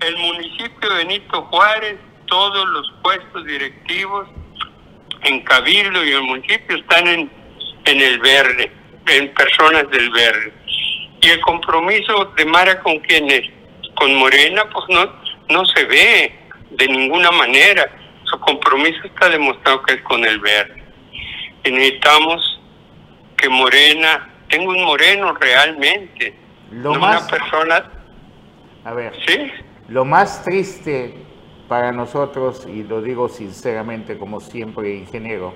[0.00, 1.96] el municipio de Benito Juárez,
[2.26, 4.28] todos los puestos directivos
[5.22, 7.30] en Cabildo y el municipio están en,
[7.84, 8.70] en el verde,
[9.06, 10.52] en personas del verde.
[11.20, 13.42] Y el compromiso de Mara con quienes,
[13.96, 15.12] con Morena, pues no,
[15.48, 16.38] no se ve
[16.70, 17.90] de ninguna manera.
[18.30, 20.82] Su compromiso está demostrado que es con el verde.
[21.64, 22.60] Y necesitamos
[23.36, 26.34] que Morena, tenga un moreno realmente,
[26.70, 27.90] no una persona...
[28.84, 29.12] A ver.
[29.26, 29.50] ¿Sí?
[29.88, 31.14] Lo más triste
[31.68, 35.54] para nosotros, y lo digo sinceramente como siempre ingeniero,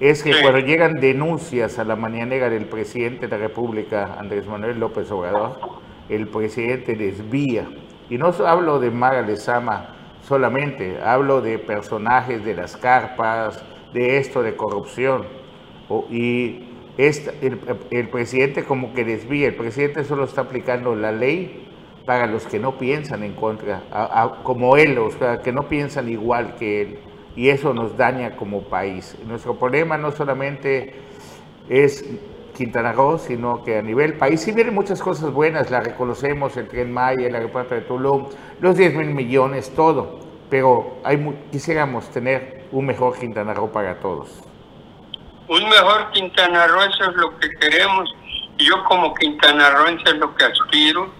[0.00, 4.78] es que cuando llegan denuncias a la mañanera del presidente de la República, Andrés Manuel
[4.78, 5.58] López Obrador,
[6.08, 7.68] el presidente desvía.
[8.08, 9.97] Y no hablo de Mara Lezama
[10.28, 13.64] solamente, hablo de personajes de las carpas,
[13.94, 15.24] de esto de corrupción.
[16.10, 16.64] y
[16.98, 21.66] el, presidente como que desvía, el presidente solo está aplicando la ley
[22.04, 23.82] para los que no piensan en contra,
[24.42, 26.98] como él, o sea, que no piensan igual que él.
[27.36, 29.16] Y eso nos daña como país.
[29.26, 30.94] Nuestro problema no solamente
[31.68, 32.04] es
[32.58, 36.68] Quintana Roo, sino que a nivel país sí vienen muchas cosas buenas, la reconocemos, el
[36.68, 38.26] Tren Maya, el aeropuerto de Tulum,
[38.60, 40.18] los 10 mil millones, todo,
[40.50, 41.16] pero hay,
[41.52, 44.42] quisiéramos tener un mejor Quintana Roo para todos.
[45.46, 48.12] Un mejor Quintana Roo, eso es lo que queremos.
[48.58, 51.10] Yo como quintanarroense es lo que aspiro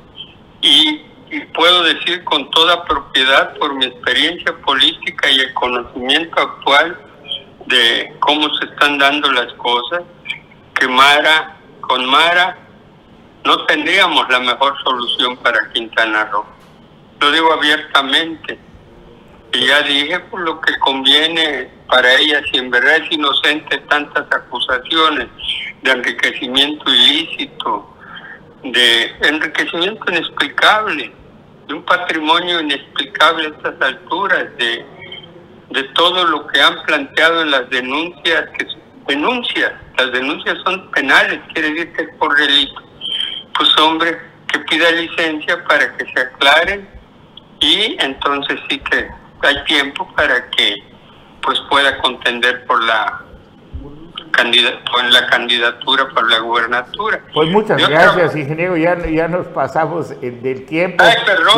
[0.60, 1.04] y,
[1.54, 6.98] puedo decir con toda propiedad por mi experiencia política y el conocimiento actual
[7.66, 10.04] de cómo se están dando las cosas,
[10.78, 12.56] que Mara, con Mara
[13.44, 16.44] no tendríamos la mejor solución para Quintana Roo.
[17.20, 18.58] Lo digo abiertamente.
[19.52, 24.26] Y ya dije por lo que conviene para ella, si en verdad es inocente tantas
[24.30, 25.28] acusaciones
[25.82, 27.96] de enriquecimiento ilícito,
[28.62, 31.12] de enriquecimiento inexplicable,
[31.66, 34.84] de un patrimonio inexplicable a estas alturas, de,
[35.70, 38.66] de todo lo que han planteado en las denuncias, que
[39.06, 42.80] denuncias, las denuncias son penales, quiere decir que es por delito.
[43.56, 44.18] Pues hombre,
[44.52, 46.88] que pida licencia para que se aclaren
[47.60, 49.08] y entonces sí que
[49.42, 50.76] hay tiempo para que
[51.42, 53.24] pues pueda contender por la
[54.40, 57.20] en la candidatura para la gubernatura.
[57.34, 58.76] Pues muchas gracias, ingeniero.
[58.76, 61.02] Ya, ya nos pasamos del tiempo.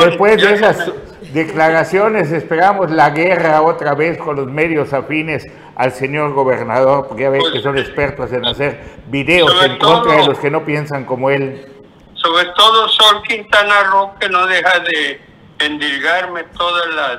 [0.05, 0.91] Después de esas
[1.33, 5.47] declaraciones, esperamos la guerra otra vez con los medios afines
[5.81, 10.27] al señor gobernador, porque ya ves que son expertos en hacer videos en contra de
[10.27, 11.67] los que no piensan como él.
[12.13, 15.23] Sobre todo Sol Quintana Roo, que no deja de
[15.59, 17.19] endilgarme todas las...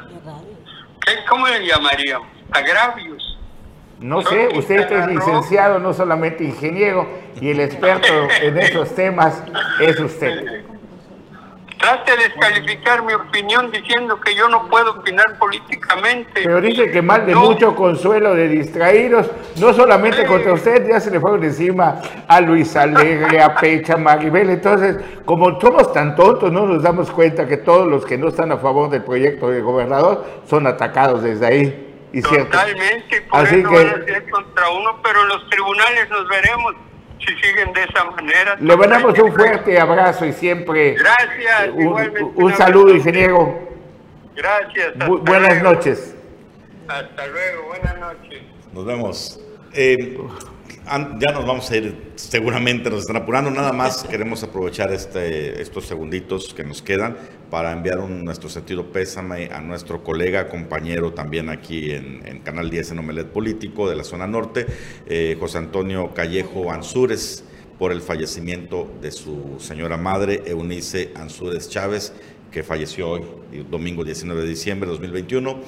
[1.03, 2.28] ¿qué, ¿Cómo le llamaríamos?
[2.51, 3.39] Agravios.
[3.99, 7.09] No sé, usted es licenciado, no solamente ingeniero,
[7.41, 9.43] y el experto en esos temas
[9.80, 10.66] es usted.
[11.82, 16.41] Trate de descalificar mi opinión diciendo que yo no puedo opinar políticamente.
[16.43, 21.09] Pero dice que mal de mucho consuelo de distraídos, no solamente contra usted, ya se
[21.09, 24.51] le fueron encima a Luis Alegre, a Pecha, Maribel.
[24.51, 28.51] Entonces, como somos tan tontos, no nos damos cuenta que todos los que no están
[28.51, 31.88] a favor del proyecto de gobernador son atacados desde ahí.
[32.13, 33.75] Y Totalmente, por Así eso que...
[33.75, 36.75] van a ser contra uno, pero en los tribunales nos veremos
[37.26, 38.57] si siguen de esa manera.
[38.59, 40.93] Le mandamos un fuerte abrazo y siempre.
[40.95, 41.69] Gracias.
[41.74, 43.69] Un, un saludo, ingeniero.
[44.36, 44.93] Gracias.
[45.24, 46.15] buenas noches.
[46.88, 48.41] Hasta luego, buenas noches.
[48.74, 49.39] Nos vemos.
[49.74, 50.17] Eh,
[51.19, 55.86] ya nos vamos a ir, seguramente nos están apurando, nada más queremos aprovechar este, estos
[55.86, 57.17] segunditos que nos quedan
[57.49, 62.99] para enviar nuestro sentido pésame a nuestro colega, compañero también aquí en, Canal 10 en
[62.99, 64.65] Omelet Político de la zona norte,
[65.05, 67.43] eh, José Antonio Callejo Ansúrez,
[67.77, 72.13] por el fallecimiento de su señora madre, Eunice Ansúrez Chávez,
[72.51, 73.23] que falleció hoy,
[73.71, 75.61] domingo 19 de diciembre de 2021.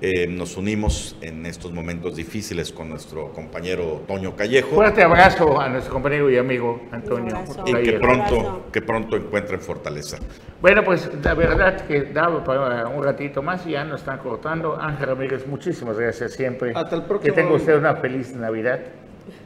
[0.00, 4.76] Eh, nos unimos en estos momentos difíciles con nuestro compañero Toño Callejo.
[4.76, 7.36] Fuerte abrazo a nuestro compañero y amigo Antonio.
[7.66, 10.18] Y que pronto, que pronto encuentren fortaleza.
[10.60, 14.80] Bueno, pues la verdad que daba para un ratito más y ya nos están cortando.
[14.80, 16.72] Ángel Ramírez, muchísimas gracias siempre.
[16.76, 17.34] Hasta el próximo.
[17.34, 18.78] Que tenga usted una feliz Navidad.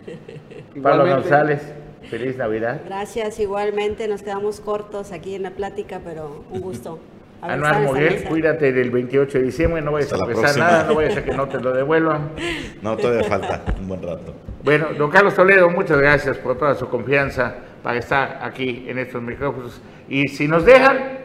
[0.83, 1.63] Pablo González.
[2.11, 2.83] Feliz Navidad.
[2.85, 4.07] Gracias, igualmente.
[4.07, 6.99] Nos quedamos cortos aquí en la plática, pero un gusto.
[7.43, 11.25] Anuar Moguel, cuídate del 28 de diciembre, no vayas a pesar nada, no vayas a
[11.25, 12.31] que no te lo devuelvan.
[12.83, 14.35] No, todavía falta un buen rato.
[14.65, 19.23] Bueno, don Carlos Toledo, muchas gracias por toda su confianza para estar aquí en estos
[19.23, 19.81] micrófonos.
[20.09, 21.19] Y si nos dejan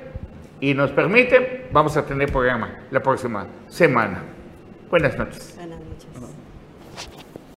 [0.60, 4.24] y nos permiten, vamos a tener programa la próxima semana.
[4.90, 5.57] Buenas noches.